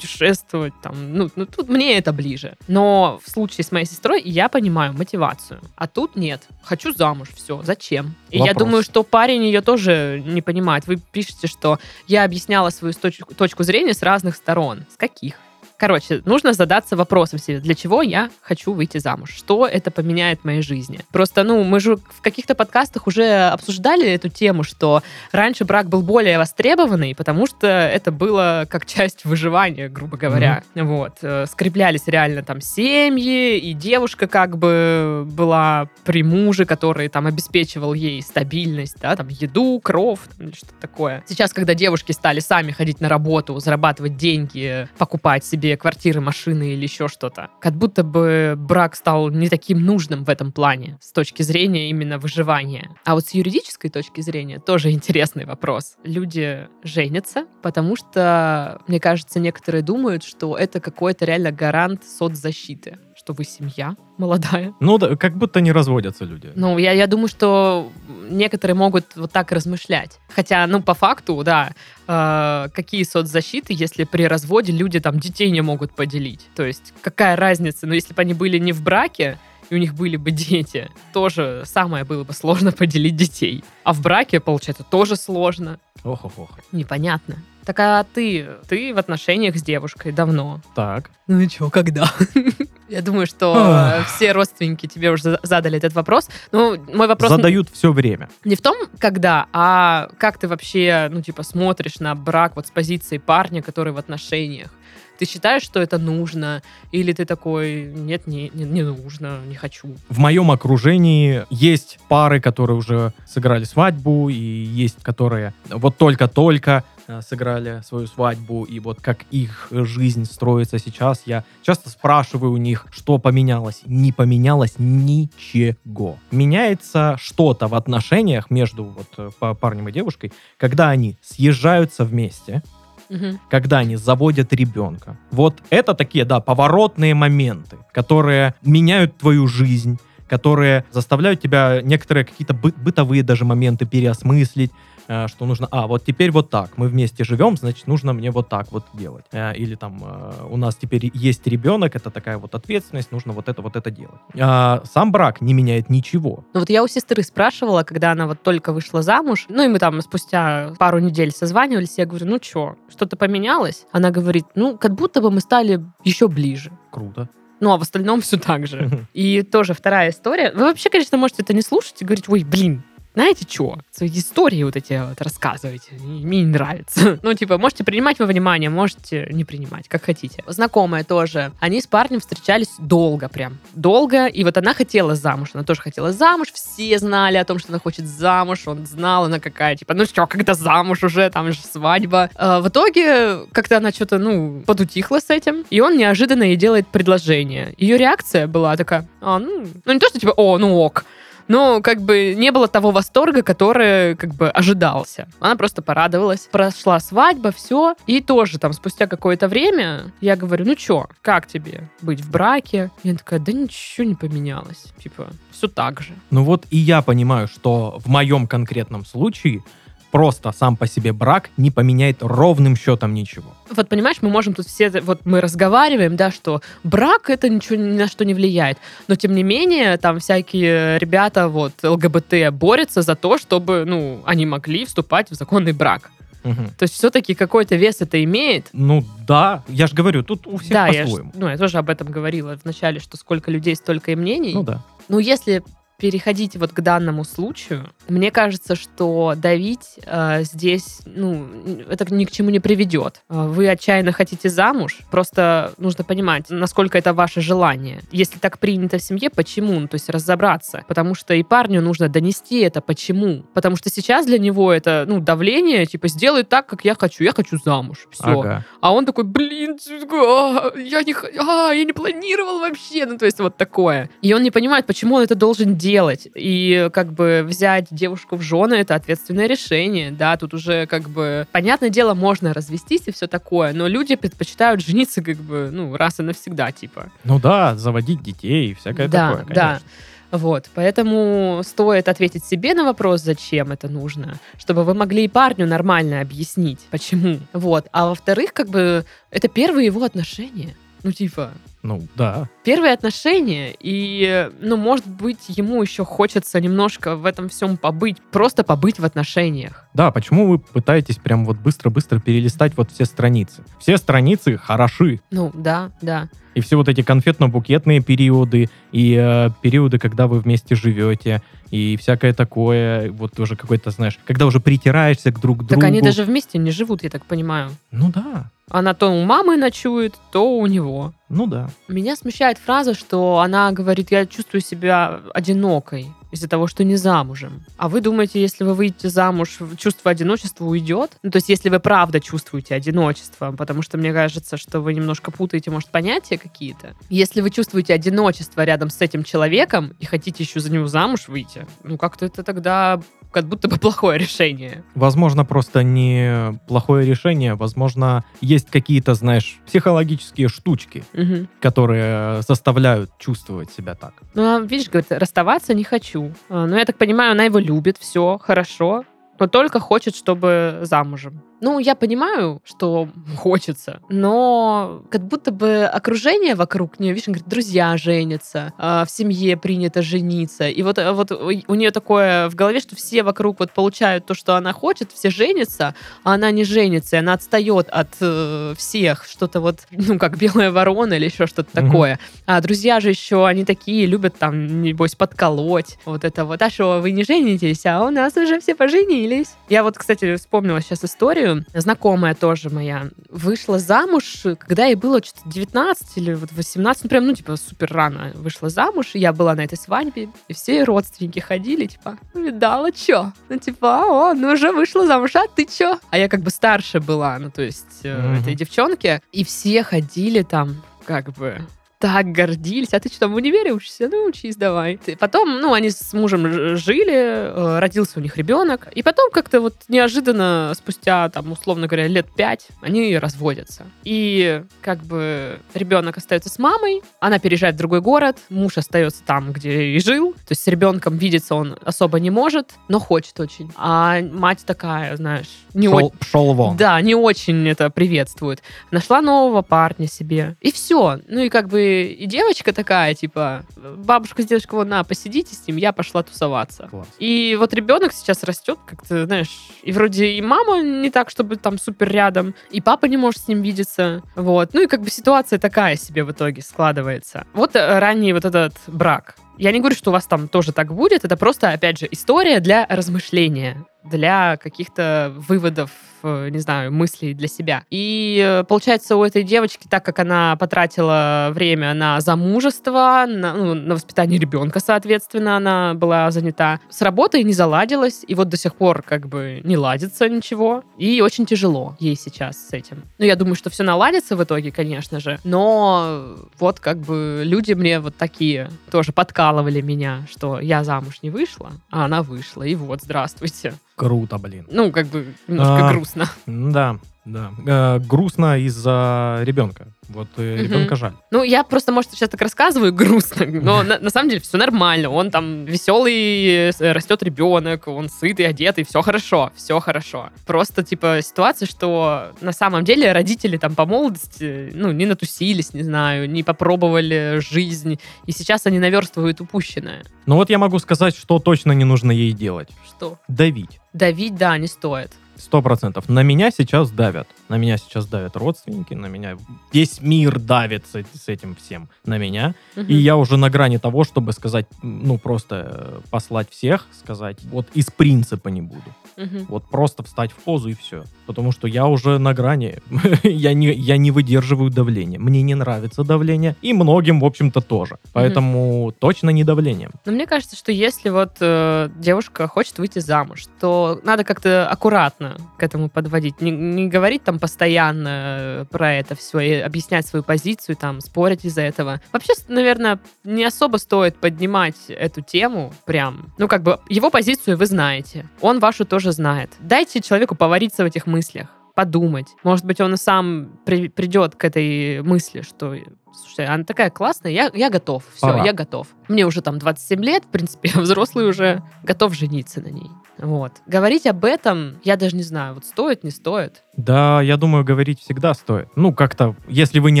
путешествовать 0.48 0.72
там. 0.82 1.14
Ну, 1.14 1.30
ну, 1.36 1.46
тут 1.46 1.68
мне 1.68 1.98
это 1.98 2.12
ближе. 2.12 2.56
Но 2.68 3.20
в 3.24 3.30
случае 3.30 3.64
с 3.64 3.72
моей 3.72 3.86
сестрой 3.86 4.22
я 4.24 4.48
понимаю 4.48 4.92
мотивацию. 4.92 5.60
А 5.76 5.86
тут 5.86 6.16
нет. 6.16 6.42
Хочу 6.62 6.92
замуж, 6.92 7.28
все. 7.34 7.62
Зачем? 7.62 8.14
И 8.30 8.38
я 8.38 8.54
думаю, 8.54 8.82
что 8.82 9.02
парень 9.02 9.44
ее 9.44 9.60
тоже 9.60 10.22
не 10.24 10.42
понимает. 10.42 10.86
Вы 10.86 10.96
пишете, 10.96 11.46
что 11.46 11.78
я 12.06 12.24
объясняла 12.24 12.70
свою 12.70 12.92
точ- 12.94 13.34
точку 13.34 13.62
зрения 13.62 13.94
с 13.94 14.02
разных 14.02 14.36
сторон. 14.36 14.84
С 14.92 14.96
каких? 14.96 15.34
Короче, 15.78 16.22
нужно 16.24 16.54
задаться 16.54 16.96
вопросом 16.96 17.38
себе, 17.38 17.60
для 17.60 17.74
чего 17.76 18.02
я 18.02 18.30
хочу 18.42 18.72
выйти 18.72 18.98
замуж? 18.98 19.32
Что 19.36 19.64
это 19.64 19.92
поменяет 19.92 20.40
в 20.40 20.44
моей 20.44 20.60
жизни? 20.60 20.98
Просто, 21.12 21.44
ну, 21.44 21.62
мы 21.62 21.78
же 21.78 21.96
в 21.96 22.20
каких-то 22.20 22.56
подкастах 22.56 23.06
уже 23.06 23.48
обсуждали 23.50 24.10
эту 24.10 24.28
тему, 24.28 24.64
что 24.64 25.04
раньше 25.30 25.64
брак 25.64 25.88
был 25.88 26.02
более 26.02 26.36
востребованный, 26.36 27.14
потому 27.14 27.46
что 27.46 27.68
это 27.68 28.10
было 28.10 28.66
как 28.68 28.86
часть 28.86 29.24
выживания, 29.24 29.88
грубо 29.88 30.16
говоря. 30.16 30.64
Вот. 30.74 31.18
Э, 31.22 31.46
Скреплялись 31.46 32.02
реально 32.06 32.42
там 32.42 32.60
семьи, 32.60 33.56
и 33.58 33.72
девушка 33.72 34.26
как 34.26 34.58
бы 34.58 35.24
была 35.26 35.88
при 36.04 36.24
муже, 36.24 36.64
который 36.64 37.08
там 37.08 37.26
обеспечивал 37.26 37.94
ей 37.94 38.20
стабильность, 38.22 38.96
да, 39.00 39.14
там 39.14 39.28
еду, 39.28 39.78
кров, 39.78 40.20
там, 40.36 40.52
что-то 40.52 40.74
такое. 40.80 41.22
Сейчас, 41.28 41.52
когда 41.52 41.74
девушки 41.74 42.10
стали 42.10 42.40
сами 42.40 42.72
ходить 42.72 43.00
на 43.00 43.08
работу, 43.08 43.60
зарабатывать 43.60 44.16
деньги, 44.16 44.88
покупать 44.98 45.44
себе 45.44 45.67
квартиры, 45.76 46.20
машины 46.20 46.72
или 46.72 46.82
еще 46.82 47.08
что-то, 47.08 47.50
как 47.60 47.74
будто 47.74 48.02
бы 48.02 48.54
брак 48.56 48.96
стал 48.96 49.30
не 49.30 49.48
таким 49.48 49.84
нужным 49.84 50.24
в 50.24 50.30
этом 50.30 50.52
плане 50.52 50.98
с 51.00 51.12
точки 51.12 51.42
зрения 51.42 51.90
именно 51.90 52.18
выживания. 52.18 52.90
А 53.04 53.14
вот 53.14 53.26
с 53.26 53.34
юридической 53.34 53.90
точки 53.90 54.20
зрения 54.20 54.58
тоже 54.58 54.90
интересный 54.90 55.44
вопрос. 55.44 55.96
Люди 56.04 56.68
женятся, 56.82 57.46
потому 57.62 57.96
что, 57.96 58.80
мне 58.86 59.00
кажется, 59.00 59.38
некоторые 59.38 59.82
думают, 59.82 60.24
что 60.24 60.56
это 60.56 60.80
какой-то 60.80 61.24
реально 61.24 61.52
гарант 61.52 62.04
соцзащиты, 62.04 62.98
что 63.28 63.34
вы 63.34 63.44
семья 63.44 63.94
молодая. 64.16 64.72
Ну, 64.80 64.96
да, 64.96 65.14
как 65.14 65.36
будто 65.36 65.60
не 65.60 65.70
разводятся 65.70 66.24
люди. 66.24 66.50
Ну, 66.54 66.78
я, 66.78 66.92
я 66.92 67.06
думаю, 67.06 67.28
что 67.28 67.92
некоторые 68.30 68.74
могут 68.74 69.04
вот 69.16 69.32
так 69.32 69.52
размышлять. 69.52 70.18
Хотя, 70.34 70.66
ну, 70.66 70.80
по 70.80 70.94
факту, 70.94 71.42
да, 71.44 71.72
э, 72.06 72.68
какие 72.72 73.02
соцзащиты, 73.02 73.74
если 73.74 74.04
при 74.04 74.22
разводе 74.22 74.72
люди 74.72 74.98
там 74.98 75.20
детей 75.20 75.50
не 75.50 75.60
могут 75.60 75.94
поделить? 75.94 76.46
То 76.56 76.64
есть 76.64 76.94
какая 77.02 77.36
разница? 77.36 77.86
Ну, 77.86 77.92
если 77.92 78.14
бы 78.14 78.22
они 78.22 78.32
были 78.32 78.56
не 78.56 78.72
в 78.72 78.82
браке, 78.82 79.38
и 79.70 79.74
у 79.74 79.78
них 79.78 79.94
были 79.94 80.16
бы 80.16 80.30
дети, 80.32 80.88
тоже 81.12 81.62
самое 81.66 82.04
было 82.04 82.24
бы 82.24 82.32
сложно 82.32 82.72
поделить 82.72 83.16
детей. 83.16 83.64
А 83.84 83.92
в 83.92 84.00
браке, 84.00 84.40
получается, 84.40 84.84
тоже 84.84 85.16
сложно. 85.16 85.78
ох 86.04 86.24
ох 86.24 86.38
ох 86.38 86.50
Непонятно. 86.72 87.36
Так 87.64 87.80
а 87.80 88.02
ты, 88.14 88.48
ты 88.66 88.94
в 88.94 88.98
отношениях 88.98 89.54
с 89.58 89.62
девушкой 89.62 90.10
давно. 90.10 90.62
Так. 90.74 91.10
Ну 91.26 91.38
и 91.38 91.48
чё, 91.48 91.68
когда? 91.68 92.10
Я 92.88 93.02
думаю, 93.02 93.26
что 93.26 94.02
все 94.06 94.32
родственники 94.32 94.86
тебе 94.86 95.10
уже 95.10 95.22
за- 95.24 95.40
задали 95.42 95.76
этот 95.76 95.92
вопрос. 95.92 96.30
Ну, 96.50 96.82
мой 96.94 97.06
вопрос 97.06 97.30
Задают 97.30 97.68
все 97.68 97.92
время. 97.92 98.30
не 98.46 98.56
в 98.56 98.62
том, 98.62 98.74
когда, 98.98 99.48
а 99.52 100.08
как 100.18 100.38
ты 100.38 100.48
вообще, 100.48 101.08
ну, 101.10 101.20
типа, 101.20 101.42
смотришь 101.42 102.00
на 102.00 102.14
брак 102.14 102.56
вот 102.56 102.66
с 102.66 102.70
позиции 102.70 103.18
парня, 103.18 103.60
который 103.62 103.92
в 103.92 103.98
отношениях. 103.98 104.70
Ты 105.18 105.24
считаешь, 105.24 105.62
что 105.62 105.80
это 105.80 105.98
нужно? 105.98 106.62
Или 106.92 107.12
ты 107.12 107.24
такой, 107.24 107.84
нет, 107.84 108.26
не, 108.28 108.50
не, 108.54 108.64
не 108.64 108.82
нужно, 108.82 109.40
не 109.48 109.56
хочу. 109.56 109.88
В 110.08 110.18
моем 110.18 110.50
окружении 110.52 111.44
есть 111.50 111.98
пары, 112.08 112.40
которые 112.40 112.76
уже 112.76 113.12
сыграли 113.26 113.64
свадьбу, 113.64 114.28
и 114.28 114.34
есть, 114.34 115.02
которые 115.02 115.54
вот 115.70 115.96
только-только 115.96 116.84
э, 117.08 117.20
сыграли 117.20 117.82
свою 117.84 118.06
свадьбу, 118.06 118.62
и 118.62 118.78
вот 118.78 119.00
как 119.00 119.24
их 119.32 119.68
жизнь 119.72 120.24
строится 120.24 120.78
сейчас, 120.78 121.22
я 121.26 121.42
часто 121.62 121.90
спрашиваю 121.90 122.52
у 122.52 122.56
них, 122.56 122.86
что 122.90 123.18
поменялось. 123.18 123.80
Не 123.86 124.12
поменялось 124.12 124.74
ничего. 124.78 126.18
Меняется 126.30 127.16
что-то 127.20 127.66
в 127.66 127.74
отношениях 127.74 128.50
между 128.50 128.84
вот 128.84 129.08
э, 129.16 129.30
па- 129.38 129.54
парнем 129.54 129.88
и 129.88 129.92
девушкой, 129.92 130.32
когда 130.58 130.90
они 130.90 131.16
съезжаются 131.22 132.04
вместе, 132.04 132.62
Мгм. 133.08 133.40
когда 133.50 133.78
они 133.78 133.96
заводят 133.96 134.52
ребенка. 134.52 135.16
Вот 135.30 135.62
это 135.70 135.94
такие, 135.94 136.24
да, 136.24 136.40
поворотные 136.40 137.14
моменты, 137.14 137.76
которые 137.92 138.54
меняют 138.62 139.16
твою 139.18 139.46
жизнь, 139.46 139.98
которые 140.28 140.84
заставляют 140.90 141.40
тебя 141.40 141.80
некоторые 141.82 142.24
какие-то 142.24 142.54
бы- 142.54 142.74
бытовые 142.76 143.22
даже 143.22 143.44
моменты 143.44 143.86
переосмыслить, 143.86 144.70
что 145.08 145.46
нужно, 145.46 145.66
а, 145.70 145.86
вот 145.86 146.04
теперь 146.04 146.30
вот 146.30 146.50
так, 146.50 146.76
мы 146.76 146.88
вместе 146.88 147.24
живем, 147.24 147.56
значит, 147.56 147.86
нужно 147.86 148.12
мне 148.12 148.30
вот 148.30 148.48
так 148.48 148.70
вот 148.72 148.84
делать. 148.92 149.24
Э, 149.32 149.54
Или 149.54 149.74
там, 149.74 150.02
э, 150.02 150.32
у 150.50 150.56
нас 150.56 150.76
теперь 150.76 151.10
есть 151.14 151.46
ребенок, 151.46 151.96
это 151.96 152.10
такая 152.10 152.36
вот 152.38 152.54
ответственность, 152.54 153.10
нужно 153.10 153.32
вот 153.32 153.48
это, 153.48 153.62
вот 153.62 153.76
это 153.76 153.90
делать. 153.90 154.20
А 154.38 154.82
Сам 154.84 155.10
брак 155.10 155.40
не 155.40 155.54
меняет 155.54 155.88
ничего. 155.90 156.44
Ну 156.52 156.60
вот 156.60 156.70
я 156.70 156.82
у 156.82 156.88
сестры 156.88 157.22
спрашивала, 157.22 157.84
когда 157.84 158.12
она 158.12 158.26
вот 158.26 158.42
только 158.42 158.72
вышла 158.72 159.02
замуж, 159.02 159.46
ну 159.48 159.64
и 159.64 159.68
мы 159.68 159.78
там 159.78 160.00
спустя 160.02 160.74
пару 160.78 160.98
недель 160.98 161.32
созванивались, 161.32 161.94
я 161.96 162.06
говорю, 162.06 162.26
ну 162.26 162.38
чё, 162.38 162.76
что-то 162.90 163.16
поменялось? 163.16 163.86
Она 163.92 164.10
говорит, 164.10 164.44
ну 164.54 164.76
как 164.76 164.94
будто 164.94 165.20
бы 165.20 165.30
мы 165.30 165.40
стали 165.40 165.82
еще 166.04 166.28
ближе. 166.28 166.70
Круто. 166.90 167.28
Ну, 167.60 167.72
а 167.72 167.78
в 167.78 167.82
остальном 167.82 168.20
все 168.20 168.36
так 168.36 168.66
же. 168.66 169.06
И 169.14 169.42
тоже 169.42 169.74
вторая 169.74 170.10
история. 170.10 170.52
Вы 170.52 170.66
вообще, 170.66 170.90
конечно, 170.90 171.18
можете 171.18 171.42
это 171.42 171.52
не 171.54 171.62
слушать 171.62 172.00
и 172.00 172.04
говорить, 172.04 172.28
ой, 172.28 172.44
блин, 172.44 172.84
знаете 173.18 173.46
что? 173.50 173.78
Свои 173.90 174.08
истории 174.10 174.62
вот 174.62 174.76
эти 174.76 175.02
вот 175.04 175.20
рассказывайте. 175.20 175.90
Мне 175.98 176.42
не 176.42 176.46
нравится. 176.46 177.18
Ну, 177.28 177.34
типа, 177.34 177.58
можете 177.58 177.82
принимать 177.82 178.20
во 178.20 178.26
внимание, 178.26 178.70
можете 178.70 179.28
не 179.32 179.44
принимать, 179.44 179.88
как 179.88 180.04
хотите. 180.04 180.44
Знакомые 180.46 181.02
тоже. 181.02 181.52
Они 181.58 181.80
с 181.80 181.86
парнем 181.88 182.20
встречались 182.20 182.68
долго 182.78 183.28
прям. 183.28 183.58
Долго. 183.74 184.26
И 184.26 184.44
вот 184.44 184.56
она 184.56 184.72
хотела 184.72 185.16
замуж. 185.16 185.50
Она 185.54 185.64
тоже 185.64 185.80
хотела 185.80 186.12
замуж. 186.12 186.52
Все 186.52 186.96
знали 186.98 187.36
о 187.38 187.44
том, 187.44 187.58
что 187.58 187.70
она 187.70 187.80
хочет 187.80 188.06
замуж. 188.06 188.62
Он 188.66 188.86
знал, 188.86 189.24
она 189.24 189.40
какая, 189.40 189.74
типа, 189.74 189.94
ну 189.94 190.04
что, 190.04 190.26
когда 190.28 190.54
замуж 190.54 191.02
уже, 191.02 191.28
там 191.30 191.50
же 191.50 191.58
свадьба. 191.60 192.30
А 192.36 192.60
в 192.60 192.68
итоге, 192.68 193.40
как-то 193.50 193.78
она 193.78 193.90
что-то, 193.90 194.18
ну, 194.18 194.62
подутихла 194.64 195.18
с 195.18 195.28
этим. 195.28 195.64
И 195.70 195.80
он 195.80 195.96
неожиданно 195.96 196.44
ей 196.44 196.56
делает 196.56 196.86
предложение. 196.86 197.74
Ее 197.78 197.98
реакция 197.98 198.46
была 198.46 198.76
такая, 198.76 199.08
а, 199.20 199.40
ну, 199.40 199.66
ну 199.84 199.92
не 199.92 199.98
то, 199.98 200.08
что 200.08 200.20
типа, 200.20 200.34
о, 200.36 200.56
ну 200.58 200.78
ок. 200.78 201.04
Но 201.48 201.80
как 201.80 202.02
бы 202.02 202.34
не 202.36 202.52
было 202.52 202.68
того 202.68 202.90
восторга, 202.90 203.42
который 203.42 204.14
как 204.16 204.34
бы 204.34 204.50
ожидался. 204.50 205.28
Она 205.40 205.56
просто 205.56 205.82
порадовалась. 205.82 206.48
Прошла 206.50 207.00
свадьба, 207.00 207.52
все. 207.52 207.94
И 208.06 208.20
тоже 208.20 208.58
там 208.58 208.72
спустя 208.72 209.06
какое-то 209.06 209.48
время 209.48 210.12
я 210.20 210.36
говорю, 210.36 210.64
ну 210.66 210.74
чё, 210.74 211.06
как 211.22 211.46
тебе 211.46 211.88
быть 212.02 212.20
в 212.20 212.30
браке? 212.30 212.90
И 213.02 213.08
она 213.08 213.18
такая, 213.18 213.40
да 213.40 213.52
ничего 213.52 214.06
не 214.06 214.14
поменялось. 214.14 214.84
Типа, 215.02 215.28
все 215.50 215.68
так 215.68 216.00
же. 216.00 216.12
Ну 216.30 216.44
вот 216.44 216.66
и 216.70 216.76
я 216.76 217.02
понимаю, 217.02 217.48
что 217.48 217.98
в 218.04 218.08
моем 218.08 218.46
конкретном 218.46 219.04
случае 219.04 219.62
просто 220.10 220.52
сам 220.52 220.76
по 220.76 220.86
себе 220.86 221.12
брак 221.12 221.50
не 221.56 221.70
поменяет 221.70 222.18
ровным 222.20 222.76
счетом 222.76 223.14
ничего. 223.14 223.54
Вот 223.70 223.88
понимаешь, 223.88 224.18
мы 224.20 224.30
можем 224.30 224.54
тут 224.54 224.66
все, 224.66 224.90
вот 225.00 225.26
мы 225.26 225.40
разговариваем, 225.40 226.16
да, 226.16 226.30
что 226.30 226.62
брак 226.84 227.30
это 227.30 227.48
ничего 227.48 227.76
ни 227.76 227.96
на 227.96 228.08
что 228.08 228.24
не 228.24 228.34
влияет. 228.34 228.78
Но 229.08 229.14
тем 229.14 229.34
не 229.34 229.42
менее, 229.42 229.96
там 229.98 230.18
всякие 230.18 230.98
ребята 230.98 231.48
вот 231.48 231.72
ЛГБТ 231.82 232.50
борются 232.52 233.02
за 233.02 233.14
то, 233.14 233.38
чтобы, 233.38 233.84
ну, 233.86 234.22
они 234.24 234.46
могли 234.46 234.84
вступать 234.86 235.30
в 235.30 235.34
законный 235.34 235.72
брак. 235.72 236.10
Мгм. 236.44 236.68
То 236.78 236.84
есть 236.84 236.94
все-таки 236.94 237.34
какой-то 237.34 237.76
вес 237.76 238.00
это 238.00 238.22
имеет. 238.22 238.68
Ну 238.72 239.04
да, 239.26 239.64
я 239.68 239.86
же 239.86 239.94
говорю, 239.94 240.22
тут 240.22 240.46
у 240.46 240.56
всех 240.56 240.72
да, 240.72 240.86
я, 240.86 241.04
ж- 241.04 241.08
по-своему. 241.10 241.32
ну, 241.34 241.48
я 241.48 241.58
тоже 241.58 241.78
об 241.78 241.90
этом 241.90 242.10
говорила 242.10 242.56
в 242.56 242.64
начале, 242.64 243.00
что 243.00 243.16
сколько 243.16 243.50
людей, 243.50 243.74
столько 243.76 244.12
и 244.12 244.16
мнений. 244.16 244.54
Ну 244.54 244.62
да. 244.62 244.82
Ну, 245.08 245.18
если 245.18 245.62
переходить 245.98 246.56
вот 246.56 246.72
к 246.72 246.80
данному 246.80 247.24
случаю, 247.24 247.90
мне 248.08 248.30
кажется, 248.30 248.76
что 248.76 249.34
давить 249.36 249.98
э, 250.06 250.44
здесь, 250.44 251.00
ну, 251.04 251.46
это 251.88 252.12
ни 252.14 252.24
к 252.24 252.30
чему 252.30 252.50
не 252.50 252.60
приведет. 252.60 253.22
Э, 253.28 253.48
Вы 253.48 253.68
отчаянно 253.68 254.12
хотите 254.12 254.48
замуж, 254.48 254.98
просто 255.10 255.72
нужно 255.76 256.04
понимать, 256.04 256.44
насколько 256.50 256.96
это 256.96 257.12
ваше 257.12 257.40
желание. 257.40 258.00
Если 258.12 258.38
так 258.38 258.60
принято 258.60 258.98
в 258.98 259.02
семье, 259.02 259.28
почему? 259.28 259.80
Ну, 259.80 259.88
то 259.88 259.96
есть 259.96 260.08
разобраться. 260.08 260.84
Потому 260.86 261.16
что 261.16 261.34
и 261.34 261.42
парню 261.42 261.82
нужно 261.82 262.08
донести 262.08 262.60
это, 262.60 262.80
почему. 262.80 263.42
Потому 263.52 263.74
что 263.74 263.90
сейчас 263.90 264.24
для 264.24 264.38
него 264.38 264.72
это, 264.72 265.04
ну, 265.08 265.18
давление, 265.18 265.84
типа, 265.84 266.06
сделай 266.06 266.44
так, 266.44 266.66
как 266.66 266.84
я 266.84 266.94
хочу. 266.94 267.24
Я 267.24 267.32
хочу 267.32 267.58
замуж. 267.62 268.06
Все. 268.12 268.40
Ага. 268.40 268.64
А 268.80 268.92
он 268.92 269.04
такой, 269.04 269.24
блин, 269.24 269.76
а, 270.12 270.72
я 270.78 271.02
не, 271.02 271.14
а, 271.38 271.72
я 271.72 271.84
не 271.84 271.92
планировал 271.92 272.60
вообще. 272.60 273.04
Ну, 273.04 273.18
то 273.18 273.26
есть 273.26 273.40
вот 273.40 273.56
такое. 273.56 274.10
И 274.22 274.32
он 274.32 274.44
не 274.44 274.52
понимает, 274.52 274.86
почему 274.86 275.16
он 275.16 275.24
это 275.24 275.34
должен 275.34 275.74
делать. 275.74 275.87
И 276.34 276.88
как 276.92 277.12
бы 277.12 277.44
взять 277.46 277.86
девушку 277.90 278.36
в 278.36 278.42
жены, 278.42 278.74
это 278.74 278.94
ответственное 278.94 279.46
решение. 279.46 280.10
Да, 280.10 280.36
тут 280.36 280.54
уже 280.54 280.86
как 280.86 281.08
бы, 281.08 281.46
понятное 281.52 281.90
дело, 281.90 282.14
можно 282.14 282.52
развестись 282.52 283.02
и 283.06 283.12
все 283.12 283.26
такое, 283.26 283.72
но 283.72 283.86
люди 283.86 284.16
предпочитают 284.16 284.84
жениться 284.84 285.22
как 285.22 285.36
бы, 285.36 285.70
ну, 285.72 285.96
раз 285.96 286.20
и 286.20 286.22
навсегда, 286.22 286.72
типа. 286.72 287.10
Ну 287.24 287.38
да, 287.38 287.76
заводить 287.76 288.22
детей 288.22 288.70
и 288.70 288.74
всякое 288.74 289.08
да, 289.08 289.30
такое, 289.30 289.54
да. 289.54 289.54
конечно. 289.54 289.88
Вот, 290.30 290.68
поэтому 290.74 291.62
стоит 291.64 292.06
ответить 292.06 292.44
себе 292.44 292.74
на 292.74 292.84
вопрос, 292.84 293.22
зачем 293.22 293.72
это 293.72 293.88
нужно, 293.88 294.38
чтобы 294.58 294.84
вы 294.84 294.92
могли 294.92 295.24
и 295.24 295.28
парню 295.28 295.66
нормально 295.66 296.20
объяснить, 296.20 296.80
почему. 296.90 297.38
Вот, 297.54 297.86
а 297.92 298.08
во-вторых, 298.08 298.52
как 298.52 298.68
бы, 298.68 299.06
это 299.30 299.48
первые 299.48 299.86
его 299.86 300.04
отношения. 300.04 300.76
Ну, 301.02 301.12
типа, 301.12 301.52
Ну, 301.82 302.02
да. 302.16 302.48
Первые 302.64 302.92
отношения, 302.92 303.74
и, 303.78 304.50
ну, 304.60 304.76
может 304.76 305.06
быть, 305.06 305.38
ему 305.48 305.80
еще 305.80 306.04
хочется 306.04 306.60
немножко 306.60 307.16
в 307.16 307.24
этом 307.24 307.48
всем 307.48 307.76
побыть, 307.76 308.16
просто 308.32 308.64
побыть 308.64 308.98
в 308.98 309.04
отношениях. 309.04 309.86
Да, 309.94 310.10
почему 310.10 310.48
вы 310.48 310.58
пытаетесь 310.58 311.16
прям 311.16 311.44
вот 311.44 311.56
быстро-быстро 311.58 312.18
перелистать 312.18 312.76
вот 312.76 312.90
все 312.90 313.04
страницы? 313.04 313.62
Все 313.78 313.96
страницы 313.96 314.56
хороши. 314.56 315.20
Ну, 315.30 315.50
да, 315.54 315.90
да. 316.02 316.28
И 316.54 316.60
все 316.60 316.76
вот 316.76 316.88
эти 316.88 317.02
конфетно-букетные 317.02 318.02
периоды, 318.02 318.68
и 318.90 319.14
э, 319.16 319.50
периоды, 319.62 320.00
когда 320.00 320.26
вы 320.26 320.40
вместе 320.40 320.74
живете, 320.74 321.40
и 321.70 321.96
всякое 321.96 322.32
такое, 322.32 323.12
вот 323.12 323.32
тоже 323.32 323.54
какой-то, 323.54 323.90
знаешь, 323.90 324.18
когда 324.24 324.46
уже 324.46 324.58
притираешься 324.58 325.30
к 325.30 325.40
друг 325.40 325.58
другу. 325.58 325.80
Так 325.80 325.84
они 325.84 326.00
даже 326.00 326.24
вместе 326.24 326.58
не 326.58 326.72
живут, 326.72 327.04
я 327.04 327.10
так 327.10 327.24
понимаю. 327.26 327.70
Ну 327.92 328.10
да, 328.12 328.50
Она 328.70 328.94
то 328.94 329.08
у 329.08 329.24
мамы 329.24 329.56
ночует, 329.56 330.14
то 330.32 330.58
у 330.58 330.66
него. 330.66 331.12
Ну 331.28 331.46
да. 331.46 331.70
Меня 331.88 332.16
смущает 332.16 332.58
фраза, 332.58 332.94
что 332.94 333.38
она 333.38 333.70
говорит, 333.72 334.10
я 334.10 334.26
чувствую 334.26 334.60
себя 334.60 335.20
одинокой 335.34 336.08
из-за 336.30 336.48
того, 336.48 336.66
что 336.66 336.84
не 336.84 336.96
замужем. 336.96 337.64
А 337.76 337.88
вы 337.88 338.00
думаете, 338.00 338.40
если 338.40 338.64
вы 338.64 338.74
выйдете 338.74 339.08
замуж, 339.08 339.58
чувство 339.78 340.10
одиночества 340.10 340.64
уйдет? 340.64 341.12
Ну, 341.22 341.30
то 341.30 341.36
есть, 341.36 341.48
если 341.48 341.68
вы 341.68 341.80
правда 341.80 342.20
чувствуете 342.20 342.74
одиночество, 342.74 343.52
потому 343.52 343.82
что 343.82 343.96
мне 343.98 344.12
кажется, 344.12 344.56
что 344.56 344.80
вы 344.80 344.94
немножко 344.94 345.30
путаете, 345.30 345.70
может, 345.70 345.90
понятия 345.90 346.38
какие-то. 346.38 346.94
Если 347.08 347.40
вы 347.40 347.50
чувствуете 347.50 347.94
одиночество 347.94 348.64
рядом 348.64 348.90
с 348.90 349.00
этим 349.00 349.24
человеком 349.24 349.94
и 350.00 350.06
хотите 350.06 350.42
еще 350.42 350.60
за 350.60 350.70
него 350.70 350.86
замуж 350.86 351.28
выйти, 351.28 351.66
ну, 351.82 351.96
как-то 351.96 352.26
это 352.26 352.42
тогда 352.42 353.00
как 353.30 353.46
будто 353.46 353.68
бы 353.68 353.76
плохое 353.76 354.18
решение. 354.18 354.84
Возможно, 354.94 355.44
просто 355.44 355.82
не 355.82 356.58
плохое 356.66 357.06
решение, 357.06 357.54
возможно, 357.54 358.24
есть 358.40 358.70
какие-то, 358.70 359.14
знаешь, 359.14 359.58
психологические 359.66 360.48
штучки, 360.48 361.04
Мгм. 361.12 361.48
которые 361.60 362.42
заставляют 362.42 363.10
чувствовать 363.18 363.70
себя 363.70 363.94
так. 363.94 364.14
Ну, 364.34 364.56
а, 364.56 364.60
видишь, 364.60 364.88
говорит, 364.88 365.10
расставаться 365.12 365.74
не 365.74 365.84
хочу. 365.84 366.32
А, 366.48 366.66
Но 366.66 366.76
я 366.78 366.84
так 366.84 366.96
понимаю, 366.98 367.32
она 367.32 367.44
его 367.44 367.58
любит, 367.58 367.98
все 367.98 368.38
хорошо, 368.38 369.04
но 369.38 369.46
только 369.46 369.78
хочет, 369.80 370.16
чтобы 370.16 370.80
замужем. 370.82 371.42
Ну, 371.60 371.78
я 371.78 371.94
понимаю, 371.94 372.60
что 372.64 373.08
хочется, 373.36 374.00
но 374.08 375.02
как 375.10 375.26
будто 375.26 375.50
бы 375.50 375.84
окружение 375.84 376.54
вокруг 376.54 377.00
нее, 377.00 377.12
видишь, 377.12 377.28
он 377.28 377.34
говорит, 377.34 377.48
друзья 377.48 377.96
женятся, 377.96 378.72
а, 378.78 379.04
в 379.04 379.10
семье 379.10 379.56
принято 379.56 380.02
жениться. 380.02 380.68
И 380.68 380.82
вот, 380.82 380.98
а, 380.98 381.12
вот 381.12 381.32
у 381.32 381.74
нее 381.74 381.90
такое 381.90 382.48
в 382.48 382.54
голове, 382.54 382.80
что 382.80 382.96
все 382.96 383.22
вокруг 383.22 383.60
вот 383.60 383.72
получают 383.72 384.26
то, 384.26 384.34
что 384.34 384.56
она 384.56 384.72
хочет, 384.72 385.12
все 385.12 385.30
женятся, 385.30 385.94
а 386.24 386.34
она 386.34 386.50
не 386.50 386.64
женится, 386.64 387.16
и 387.16 387.18
она 387.18 387.34
отстает 387.34 387.88
от 387.88 388.08
э, 388.20 388.74
всех, 388.76 389.26
что-то 389.26 389.60
вот, 389.60 389.80
ну, 389.90 390.18
как 390.18 390.38
белая 390.38 390.70
ворона 390.70 391.14
или 391.14 391.26
еще 391.26 391.46
что-то 391.46 391.70
такое. 391.72 392.18
А 392.46 392.60
друзья 392.60 393.00
же 393.00 393.10
еще, 393.10 393.46
они 393.46 393.64
такие, 393.64 394.06
любят 394.06 394.36
там, 394.38 394.82
небось, 394.82 395.14
подколоть. 395.14 395.98
Вот 396.04 396.24
это 396.24 396.44
вот. 396.44 396.62
А 396.62 396.70
что, 396.70 397.00
вы 397.00 397.10
не 397.12 397.24
женитесь? 397.24 397.84
А 397.86 398.04
у 398.04 398.10
нас 398.10 398.36
уже 398.36 398.60
все 398.60 398.74
поженились. 398.74 399.48
Я 399.68 399.82
вот, 399.82 399.98
кстати, 399.98 400.36
вспомнила 400.36 400.80
сейчас 400.80 401.04
историю. 401.04 401.47
Знакомая 401.74 402.34
тоже 402.34 402.70
моя 402.70 403.08
вышла 403.30 403.78
замуж, 403.78 404.42
когда 404.58 404.86
ей 404.86 404.94
было 404.94 405.22
что-то 405.22 405.48
19 405.48 406.06
или 406.16 406.34
вот 406.34 406.50
18, 406.52 407.04
ну, 407.04 407.08
прям, 407.10 407.26
ну, 407.26 407.34
типа, 407.34 407.56
супер 407.56 407.92
рано 407.92 408.32
вышла 408.34 408.68
замуж. 408.68 409.10
И 409.14 409.18
я 409.18 409.32
была 409.32 409.54
на 409.54 409.62
этой 409.62 409.78
свадьбе, 409.78 410.28
и 410.48 410.52
все 410.54 410.84
родственники 410.84 411.38
ходили, 411.38 411.86
типа, 411.86 412.18
ну, 412.34 412.44
видала, 412.44 412.92
чё? 412.92 413.32
Ну, 413.48 413.58
типа, 413.58 414.02
о, 414.04 414.34
ну, 414.34 414.52
уже 414.52 414.72
вышла 414.72 415.06
замуж, 415.06 415.34
а 415.36 415.46
ты 415.54 415.66
чё? 415.66 415.98
А 416.10 416.18
я 416.18 416.28
как 416.28 416.40
бы 416.40 416.50
старше 416.50 417.00
была, 417.00 417.38
ну, 417.38 417.50
то 417.50 417.62
есть, 417.62 418.00
э, 418.04 418.16
Мгм. 418.18 418.34
этой 418.40 418.54
девчонки. 418.54 419.20
И 419.32 419.44
все 419.44 419.82
ходили 419.82 420.42
там, 420.42 420.82
как 421.04 421.32
бы, 421.32 421.60
так 421.98 422.26
гордились. 422.32 422.92
А 422.94 423.00
ты 423.00 423.08
что, 423.08 423.20
там 423.20 423.32
в 423.32 423.36
универе 423.36 423.72
учишься? 423.72 424.08
Ну, 424.08 424.24
учись 424.26 424.56
давай. 424.56 424.96
Ты- 424.98 425.16
Потом, 425.16 425.60
ну, 425.60 425.72
они 425.72 425.90
с 425.90 426.12
мужем 426.12 426.76
жили, 426.76 427.12
э, 427.14 427.78
родился 427.80 428.18
у 428.18 428.22
них 428.22 428.36
ребенок. 428.36 428.88
И 428.94 429.02
потом 429.02 429.30
как-то 429.32 429.60
вот 429.60 429.74
неожиданно, 429.88 430.72
спустя, 430.76 431.28
там, 431.28 431.50
условно 431.52 431.86
говоря, 431.88 432.06
лет 432.06 432.26
пять, 432.36 432.68
они 432.82 433.18
разводятся. 433.18 433.86
И 434.04 434.62
как 434.80 435.00
бы 435.02 435.58
ребенок 435.74 436.16
остается 436.18 436.48
с 436.50 436.58
мамой, 436.58 437.02
она 437.20 437.38
переезжает 437.38 437.74
в 437.74 437.78
другой 437.78 438.00
город, 438.00 438.36
муж 438.48 438.78
остается 438.78 439.22
там, 439.24 439.52
где 439.52 439.82
и 439.82 439.98
жил. 439.98 440.32
То 440.32 440.50
есть 440.52 440.62
с 440.62 440.66
ребенком 440.68 441.16
видеться 441.18 441.54
он 441.56 441.76
особо 441.84 442.20
не 442.20 442.30
может, 442.30 442.74
но 442.88 443.00
хочет 443.00 443.38
очень. 443.40 443.72
А 443.76 444.20
мать 444.22 444.62
такая, 444.64 445.16
знаешь, 445.16 445.48
не 445.74 445.88
очень... 445.88 446.10
Пшел 446.18 446.52
вон. 446.54 446.76
Да, 446.76 447.00
не 447.00 447.14
очень 447.16 447.68
это 447.68 447.90
приветствует. 447.90 448.62
Нашла 448.92 449.20
нового 449.20 449.62
парня 449.62 450.06
себе. 450.06 450.56
И 450.60 450.70
все. 450.70 451.18
Ну 451.28 451.40
и 451.40 451.48
как 451.48 451.68
бы 451.68 451.87
и 451.88 452.26
девочка 452.26 452.72
такая, 452.72 453.14
типа, 453.14 453.64
бабушка 453.76 454.42
с 454.42 454.46
дедушкой, 454.46 454.78
вон, 454.78 454.88
на, 454.88 455.04
посидите 455.04 455.54
с 455.54 455.66
ним, 455.66 455.76
я 455.76 455.92
пошла 455.92 456.22
тусоваться. 456.22 456.88
Класс. 456.88 457.08
И 457.18 457.56
вот 457.58 457.74
ребенок 457.74 458.12
сейчас 458.12 458.44
растет, 458.44 458.78
как-то, 458.86 459.26
знаешь, 459.26 459.50
и 459.82 459.92
вроде 459.92 460.26
и 460.32 460.42
мама 460.42 460.82
не 460.82 461.10
так, 461.10 461.30
чтобы 461.30 461.56
там 461.56 461.78
супер 461.78 462.10
рядом, 462.10 462.54
и 462.70 462.80
папа 462.80 463.06
не 463.06 463.16
может 463.16 463.42
с 463.42 463.48
ним 463.48 463.62
видеться. 463.62 464.22
Вот. 464.34 464.74
Ну 464.74 464.82
и 464.82 464.86
как 464.86 465.02
бы 465.02 465.10
ситуация 465.10 465.58
такая 465.58 465.96
себе 465.96 466.24
в 466.24 466.32
итоге 466.32 466.62
складывается. 466.62 467.46
Вот 467.54 467.76
э, 467.76 467.98
ранний 467.98 468.32
вот 468.32 468.44
этот 468.44 468.74
брак. 468.86 469.36
Я 469.58 469.72
не 469.72 469.80
говорю, 469.80 469.96
что 469.96 470.10
у 470.10 470.12
вас 470.12 470.26
там 470.26 470.46
тоже 470.46 470.72
так 470.72 470.94
будет, 470.94 471.24
это 471.24 471.36
просто, 471.36 471.70
опять 471.70 471.98
же, 471.98 472.06
история 472.10 472.60
для 472.60 472.86
размышления, 472.88 473.84
для 474.04 474.56
каких-то 474.56 475.34
выводов, 475.36 475.90
не 476.22 476.58
знаю, 476.58 476.92
мыслей 476.92 477.34
для 477.34 477.48
себя. 477.48 477.84
И 477.90 478.42
э, 478.44 478.64
получается, 478.64 479.16
у 479.16 479.24
этой 479.24 479.42
девочки, 479.42 479.86
так 479.88 480.04
как 480.04 480.18
она 480.18 480.56
потратила 480.56 481.50
время 481.52 481.94
на 481.94 482.20
замужество, 482.20 483.24
на, 483.26 483.54
ну, 483.54 483.74
на 483.74 483.94
воспитание 483.94 484.38
ребенка, 484.38 484.80
соответственно, 484.80 485.56
она 485.56 485.94
была 485.94 486.30
занята, 486.30 486.80
с 486.90 487.02
работой 487.02 487.42
не 487.44 487.52
заладилась, 487.52 488.24
и 488.26 488.34
вот 488.34 488.48
до 488.48 488.56
сих 488.56 488.74
пор 488.74 489.02
как 489.02 489.28
бы 489.28 489.60
не 489.64 489.76
ладится 489.76 490.28
ничего, 490.28 490.84
и 490.96 491.20
очень 491.20 491.46
тяжело 491.46 491.96
ей 491.98 492.16
сейчас 492.16 492.68
с 492.68 492.72
этим. 492.72 493.04
Ну, 493.18 493.24
я 493.24 493.36
думаю, 493.36 493.54
что 493.54 493.70
все 493.70 493.82
наладится 493.82 494.36
в 494.36 494.42
итоге, 494.42 494.72
конечно 494.72 495.20
же, 495.20 495.38
но 495.44 496.36
вот 496.58 496.80
как 496.80 496.98
бы 496.98 497.42
люди 497.44 497.72
мне 497.72 498.00
вот 498.00 498.16
такие 498.16 498.70
тоже 498.90 499.12
подкалывали 499.12 499.80
меня, 499.80 500.26
что 500.30 500.60
я 500.60 500.84
замуж 500.84 501.18
не 501.22 501.30
вышла, 501.30 501.72
а 501.90 502.04
она 502.04 502.22
вышла, 502.22 502.62
и 502.62 502.74
вот, 502.74 503.02
здравствуйте. 503.02 503.74
Круто, 503.98 504.38
блин. 504.38 504.66
Ну, 504.70 504.92
как 504.92 505.06
бы 505.08 505.34
немножко 505.48 505.88
А, 505.88 505.92
грустно. 505.92 506.28
Да, 506.46 506.98
да. 507.24 507.50
Э, 507.66 507.98
грустно 507.98 508.58
из-за 508.60 509.40
ребенка. 509.42 509.88
Вот 510.08 510.28
э, 510.38 510.54
Мгм. 510.54 510.62
ребенка 510.64 510.96
жаль. 510.96 511.12
Ну, 511.30 511.42
я 511.42 511.62
просто, 511.64 511.92
может, 511.92 512.12
сейчас 512.12 512.30
так 512.30 512.40
рассказываю 512.40 512.92
грустно, 512.94 513.44
но 513.44 513.82
на, 513.82 513.98
на 513.98 514.08
самом 514.08 514.30
деле 514.30 514.40
все 514.40 514.56
нормально. 514.56 515.10
Он 515.10 515.30
там 515.30 515.66
веселый, 515.66 516.70
э, 516.70 516.92
растет 516.92 517.22
ребенок, 517.22 517.88
он 517.88 518.08
сытый, 518.08 518.46
одетый, 518.46 518.84
все 518.84 519.02
хорошо, 519.02 519.50
все 519.54 519.78
хорошо. 519.80 520.30
Просто, 520.46 520.82
типа, 520.82 521.18
ситуация, 521.22 521.66
что 521.66 522.30
на 522.40 522.52
самом 522.52 522.84
деле 522.84 523.12
родители 523.12 523.58
там 523.58 523.74
по 523.74 523.84
молодости, 523.84 524.70
ну, 524.72 524.92
не 524.92 525.04
натусились, 525.04 525.74
не 525.74 525.82
знаю, 525.82 526.30
не 526.30 526.42
попробовали 526.42 527.40
жизнь, 527.40 527.98
и 528.24 528.32
сейчас 528.32 528.64
они 528.64 528.78
наверстывают 528.78 529.42
упущенное. 529.42 530.04
Ну 530.24 530.36
вот 530.36 530.48
я 530.48 530.58
могу 530.58 530.78
сказать, 530.78 531.14
что 531.16 531.38
точно 531.38 531.72
не 531.72 531.84
нужно 531.84 532.12
ей 532.12 532.32
делать. 532.32 532.68
Что? 532.86 533.18
Давить. 533.28 533.78
Давить, 533.98 534.36
да, 534.36 534.56
не 534.58 534.68
стоит. 534.68 535.10
Сто 535.34 535.60
процентов. 535.60 536.08
На 536.08 536.22
меня 536.22 536.52
сейчас 536.52 536.90
давят. 536.90 537.26
На 537.48 537.56
меня 537.56 537.78
сейчас 537.78 538.06
давят 538.06 538.36
родственники, 538.36 538.94
на 538.94 539.06
меня 539.06 539.36
весь 539.72 540.00
мир 540.00 540.38
давит 540.38 540.84
с, 540.86 541.04
с 541.18 541.28
этим 541.28 541.54
всем. 541.54 541.88
На 542.04 542.18
меня. 542.18 542.54
Мгм. 542.76 542.86
И 542.86 542.94
я 542.94 543.16
уже 543.16 543.36
на 543.36 543.50
грани 543.50 543.78
того, 543.78 544.04
чтобы 544.04 544.32
сказать, 544.32 544.66
ну, 544.82 545.18
просто 545.18 545.66
э, 545.70 546.00
послать 546.10 546.50
всех, 546.50 546.86
сказать, 546.92 547.38
вот 547.44 547.66
из 547.74 547.86
принципа 547.86 548.48
не 548.48 548.60
буду. 548.60 548.94
Мгм. 549.16 549.46
Вот 549.48 549.64
просто 549.68 550.02
встать 550.02 550.30
в 550.30 550.36
позу 550.36 550.68
и 550.68 550.74
все. 550.74 551.04
Потому 551.26 551.50
что 551.52 551.66
я 551.66 551.86
уже 551.86 552.18
на 552.18 552.34
грани. 552.34 552.78
я, 553.22 553.52
не, 553.54 553.72
я 553.72 553.96
не 553.96 554.10
выдерживаю 554.10 554.70
давления. 554.70 555.18
Мне 555.18 555.42
не 555.42 555.54
нравится 555.54 556.04
давление. 556.04 556.54
И 556.62 556.72
многим, 556.72 557.20
в 557.20 557.24
общем-то, 557.24 557.60
тоже. 557.60 557.98
Поэтому 558.12 558.92
точно 558.98 559.30
не 559.30 559.42
давлением. 559.42 559.90
Но 560.04 560.12
мне 560.12 560.26
кажется, 560.26 560.56
что 560.56 560.70
если 560.70 561.08
вот 561.08 561.36
э, 561.40 561.90
девушка 561.96 562.46
хочет 562.46 562.78
выйти 562.78 563.00
замуж, 563.00 563.46
то 563.60 564.00
надо 564.04 564.22
как-то 564.22 564.68
аккуратно 564.68 565.36
к 565.56 565.62
этому 565.62 565.88
подводить. 565.88 566.40
Не, 566.40 566.50
не 566.50 566.88
говорить 566.88 567.24
там 567.24 567.37
постоянно 567.38 568.08
э, 568.40 568.64
про 568.70 568.94
это 568.94 569.14
все 569.14 569.40
и 569.40 569.52
объяснять 569.54 570.06
свою 570.06 570.22
позицию, 570.22 570.76
там, 570.76 571.00
спорить 571.00 571.44
из-за 571.44 571.62
этого. 571.62 572.00
Вообще, 572.12 572.32
наверное, 572.48 572.98
не 573.24 573.44
особо 573.44 573.76
стоит 573.76 574.16
поднимать 574.16 574.76
эту 574.88 575.22
тему 575.22 575.72
прям. 575.84 576.32
Ну, 576.38 576.48
как 576.48 576.62
бы, 576.62 576.80
его 576.88 577.10
позицию 577.10 577.56
вы 577.56 577.66
знаете. 577.66 578.28
Он 578.40 578.58
вашу 578.58 578.84
тоже 578.84 579.12
знает. 579.12 579.50
Дайте 579.60 580.00
человеку 580.00 580.34
повариться 580.34 580.82
в 580.82 580.86
этих 580.86 581.06
мыслях 581.06 581.48
подумать. 581.78 582.26
Может 582.42 582.64
быть, 582.64 582.80
он 582.80 582.94
и 582.94 582.96
сам 582.96 583.50
при- 583.64 583.86
придет 583.86 584.34
к 584.34 584.42
этой 584.44 585.00
мысли, 585.02 585.42
что, 585.42 585.76
слушай, 586.12 586.44
она 586.44 586.64
такая 586.64 586.90
классная, 586.90 587.30
я, 587.30 587.52
я 587.54 587.70
готов, 587.70 588.02
все, 588.14 588.26
Пора. 588.26 588.44
я 588.44 588.52
готов. 588.52 588.88
Мне 589.06 589.24
уже 589.24 589.42
там 589.42 589.60
27 589.60 590.02
лет, 590.02 590.24
в 590.24 590.26
принципе, 590.26 590.72
я 590.74 590.80
взрослый 590.80 591.28
уже, 591.28 591.62
готов 591.84 592.14
жениться 592.14 592.60
на 592.60 592.66
ней. 592.66 592.90
Вот. 593.18 593.52
Говорить 593.66 594.06
об 594.06 594.24
этом, 594.24 594.78
я 594.84 594.96
даже 594.96 595.16
не 595.16 595.22
знаю, 595.22 595.54
вот 595.54 595.64
стоит, 595.64 596.04
не 596.04 596.10
стоит. 596.10 596.62
Да, 596.76 597.20
я 597.20 597.36
думаю, 597.36 597.64
говорить 597.64 598.00
всегда 598.00 598.34
стоит. 598.34 598.68
Ну, 598.76 598.92
как-то, 598.92 599.34
если 599.48 599.80
вы 599.80 599.90
не 599.90 600.00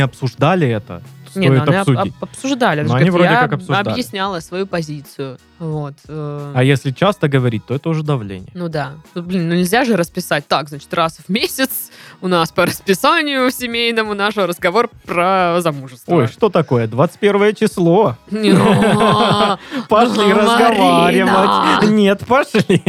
обсуждали 0.00 0.68
это, 0.68 1.02
Не, 1.34 1.48
ну, 1.50 1.56
стоит 1.62 1.68
об- 1.68 1.76
обсудить. 1.90 2.14
об- 2.20 2.24
обсуждали. 2.24 2.82
Ну, 2.82 2.88
же 2.88 2.94
они 2.94 3.10
говорит, 3.10 3.12
вроде 3.12 3.30
я 3.30 3.40
как 3.42 3.52
обсуждали. 3.54 3.88
объясняла 3.90 4.40
свою 4.40 4.66
позицию. 4.66 5.38
Вот. 5.58 5.94
э, 6.06 6.52
А 6.54 6.62
если 6.62 6.92
часто 6.92 7.28
говорить, 7.28 7.66
то 7.66 7.74
это 7.74 7.88
уже 7.88 8.02
давление. 8.04 8.50
Ну 8.54 8.68
да. 8.68 8.92
Ну, 9.14 9.22
блин, 9.22 9.48
ну 9.48 9.54
нельзя 9.56 9.84
же 9.84 9.96
расписать 9.96 10.46
так, 10.46 10.68
значит, 10.68 10.92
раз 10.94 11.18
в 11.26 11.28
месяц 11.28 11.90
у 12.20 12.28
нас 12.28 12.52
по 12.52 12.64
расписанию 12.66 13.50
семейному 13.50 14.14
нашего 14.14 14.46
разговор 14.46 14.88
про 15.04 15.56
замужество. 15.60 16.14
Ой, 16.14 16.28
что 16.28 16.48
такое? 16.48 16.86
21 16.86 17.54
число. 17.56 18.16
Не, 18.30 18.52
Пошли 19.88 20.32
Марина. 20.32 20.42
разговаривать. 20.42 21.90
Нет, 21.90 22.24
пошли. 22.26 22.82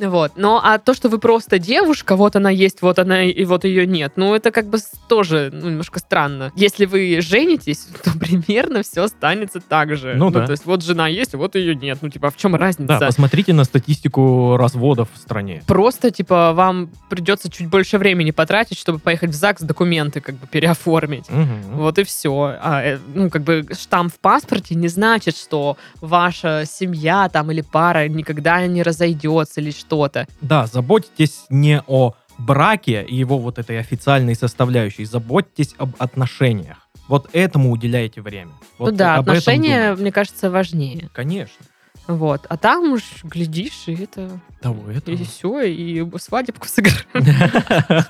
Вот. 0.00 0.32
Но 0.36 0.60
а 0.62 0.78
то, 0.78 0.94
что 0.94 1.08
вы 1.08 1.18
просто 1.18 1.58
девушка, 1.58 2.16
вот 2.16 2.36
она 2.36 2.50
есть, 2.50 2.82
вот 2.82 2.98
она 2.98 3.24
и 3.24 3.44
вот 3.44 3.64
ее 3.64 3.86
нет, 3.86 4.12
ну 4.16 4.34
это 4.34 4.50
как 4.50 4.66
бы 4.66 4.78
тоже 5.08 5.50
ну, 5.52 5.68
немножко 5.68 5.98
странно. 5.98 6.52
Если 6.54 6.86
вы 6.86 7.20
женитесь, 7.20 7.88
то 8.04 8.12
примерно 8.18 8.82
все 8.82 9.04
останется 9.04 9.60
так 9.60 9.96
же. 9.96 10.14
Ну 10.14 10.30
да. 10.30 10.46
То 10.46 10.52
есть 10.52 10.66
вот 10.66 10.82
жена 10.82 11.08
есть, 11.08 11.34
вот 11.34 11.54
ее 11.54 11.74
нет. 11.74 11.98
Ну 12.00 12.08
типа, 12.08 12.28
а 12.28 12.30
в 12.30 12.36
чем 12.36 12.54
разница? 12.54 12.98
Да, 12.98 13.06
посмотрите 13.06 13.52
на 13.52 13.64
статистику 13.64 14.56
разводов 14.56 15.08
в 15.14 15.18
стране. 15.18 15.62
Просто, 15.66 16.10
типа, 16.10 16.52
вам 16.52 16.90
придется 17.08 17.50
чуть 17.50 17.68
больше 17.68 17.98
времени 17.98 18.30
потратить, 18.30 18.78
чтобы 18.78 18.98
поехать 18.98 19.30
в 19.30 19.34
ЗАГС 19.34 19.62
документы 19.62 20.20
как 20.20 20.36
бы 20.36 20.46
переоформить. 20.46 21.28
Мгм. 21.30 21.76
Вот 21.76 21.98
и 21.98 22.04
все. 22.04 22.56
А, 22.60 22.82
э, 22.82 22.98
ну, 23.14 23.30
как 23.30 23.42
бы 23.42 23.66
штамп 23.78 24.12
в 24.12 24.18
паспорте 24.18 24.74
не 24.74 24.88
значит, 24.88 25.36
что 25.36 25.76
ваша 26.00 26.64
семья 26.66 27.28
там 27.28 27.50
или 27.50 27.60
пара 27.60 28.08
никогда 28.08 28.66
не 28.66 28.82
разойдется 28.82 29.60
или 29.60 29.70
что-то. 29.90 30.26
Да, 30.40 30.66
заботьтесь 30.66 31.46
не 31.50 31.82
о 31.86 32.14
браке 32.38 33.04
и 33.06 33.16
его 33.16 33.38
вот 33.38 33.58
этой 33.58 33.78
официальной 33.78 34.34
составляющей, 34.34 35.04
заботьтесь 35.04 35.74
об 35.78 35.90
отношениях. 35.98 36.88
Вот 37.08 37.28
этому 37.32 37.72
уделяйте 37.72 38.22
время. 38.22 38.52
Вот 38.78 38.92
ну 38.92 38.96
да, 38.96 39.16
отношения, 39.16 39.94
мне 39.94 40.12
кажется, 40.12 40.48
важнее. 40.50 41.10
Конечно. 41.12 41.64
Вот. 42.06 42.46
А 42.48 42.56
там 42.56 42.92
уж 42.92 43.02
глядишь, 43.24 43.84
и 43.86 43.94
это... 43.94 44.40
Того, 44.62 44.90
этого. 44.90 45.14
И 45.14 45.24
все, 45.24 45.62
и 45.62 46.06
свадебку 46.18 46.66
сыграем. 46.66 47.04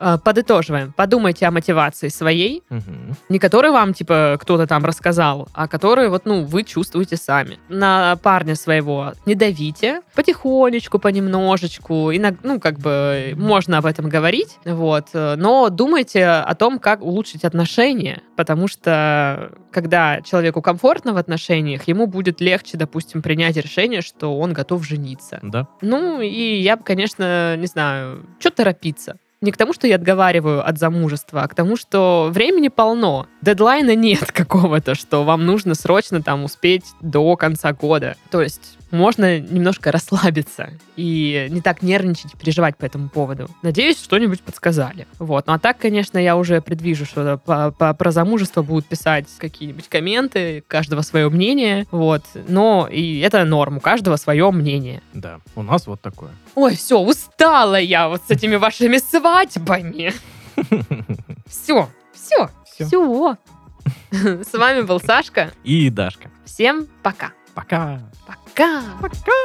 А, 0.00 0.16
Подытоживаем. 0.16 0.92
Подумайте 0.96 1.44
о 1.46 1.50
мотивации 1.50 2.08
своей, 2.08 2.62
Мгм. 2.70 3.16
Не 3.28 3.38
который 3.40 3.70
вам, 3.72 3.94
типа, 3.94 4.38
кто-то 4.40 4.66
там 4.66 4.84
рассказал, 4.84 5.48
а 5.54 5.66
который, 5.66 6.08
вот, 6.08 6.24
ну, 6.24 6.44
вы 6.44 6.62
чувствуете 6.62 7.16
сами. 7.16 7.58
На 7.68 8.16
парня 8.16 8.54
своего 8.54 9.12
не 9.26 9.34
давите, 9.34 10.02
потихонечку, 10.14 10.98
понемножечку, 10.98 12.12
иног- 12.12 12.38
ну, 12.42 12.60
как 12.60 12.78
бы, 12.78 13.34
можно 13.36 13.78
об 13.78 13.86
этом 13.86 14.08
говорить, 14.08 14.58
вот, 14.64 15.08
но 15.12 15.68
думайте 15.68 16.26
о 16.26 16.54
том, 16.54 16.78
как 16.78 17.02
улучшить 17.02 17.44
отношения, 17.44 18.22
потому 18.36 18.68
что, 18.68 19.50
когда 19.72 20.20
человеку 20.22 20.62
комфортно 20.62 21.12
в 21.12 21.16
отношениях, 21.16 21.88
ему 21.88 22.06
будет 22.06 22.40
легче, 22.40 22.76
допустим, 22.78 23.20
принять 23.22 23.56
решение, 23.56 24.00
что 24.02 24.38
он 24.38 24.52
готов 24.52 24.86
жениться. 24.86 25.40
Да. 25.42 25.66
Ну, 25.82 26.20
и 26.20 26.60
я 26.60 26.76
бы, 26.76 26.84
конечно, 26.84 27.56
не 27.56 27.66
знаю, 27.66 28.26
что 28.38 28.50
торопиться. 28.50 29.16
Не 29.40 29.52
к 29.52 29.56
тому, 29.56 29.72
что 29.72 29.86
я 29.86 29.94
отговариваю 29.94 30.66
от 30.66 30.78
замужества, 30.78 31.42
а 31.42 31.48
к 31.48 31.54
тому, 31.54 31.76
что 31.76 32.28
времени 32.32 32.68
полно. 32.68 33.26
Дедлайна 33.40 33.94
нет 33.94 34.32
какого-то, 34.32 34.94
что 34.94 35.22
вам 35.24 35.46
нужно 35.46 35.74
срочно 35.74 36.22
там 36.22 36.44
успеть 36.44 36.84
до 37.00 37.36
конца 37.36 37.72
года. 37.72 38.16
То 38.30 38.42
есть 38.42 38.78
можно 38.90 39.38
немножко 39.38 39.92
расслабиться 39.92 40.70
и 40.96 41.46
не 41.50 41.60
так 41.60 41.82
нервничать 41.82 42.34
и 42.34 42.36
переживать 42.36 42.76
по 42.76 42.84
этому 42.84 43.08
поводу. 43.08 43.48
Надеюсь, 43.62 44.02
что-нибудь 44.02 44.42
подсказали. 44.42 45.06
Вот. 45.18 45.46
Ну 45.46 45.52
а 45.52 45.58
так, 45.58 45.78
конечно, 45.78 46.18
я 46.18 46.36
уже 46.36 46.60
предвижу, 46.60 47.04
что 47.04 47.38
по- 47.38 47.70
по- 47.70 47.94
про 47.94 48.10
замужество 48.10 48.62
будут 48.62 48.86
писать 48.86 49.26
какие-нибудь 49.38 49.88
комменты, 49.88 50.64
каждого 50.66 51.02
свое 51.02 51.28
мнение. 51.28 51.86
Вот. 51.90 52.24
Но 52.48 52.88
и 52.90 53.18
это 53.20 53.44
норм, 53.44 53.76
у 53.78 53.80
каждого 53.80 54.16
свое 54.16 54.50
мнение. 54.50 55.02
Да, 55.12 55.40
у 55.54 55.62
нас 55.62 55.86
вот 55.86 56.00
такое. 56.00 56.30
Ой, 56.54 56.74
все, 56.76 56.98
устала 56.98 57.78
я 57.80 58.08
вот 58.08 58.22
с 58.26 58.30
этими 58.30 58.56
вашими 58.56 58.98
свадьбами. 58.98 60.12
Все, 61.46 61.88
все, 62.12 62.50
все. 62.64 63.36
С 64.10 64.52
вами 64.52 64.82
был 64.82 65.00
Сашка. 65.00 65.52
И 65.64 65.88
Дашка. 65.90 66.30
Всем 66.44 66.86
пока. 67.02 67.32
Пока. 67.54 68.00
Пока. 68.58 68.82
Пока. 69.00 69.38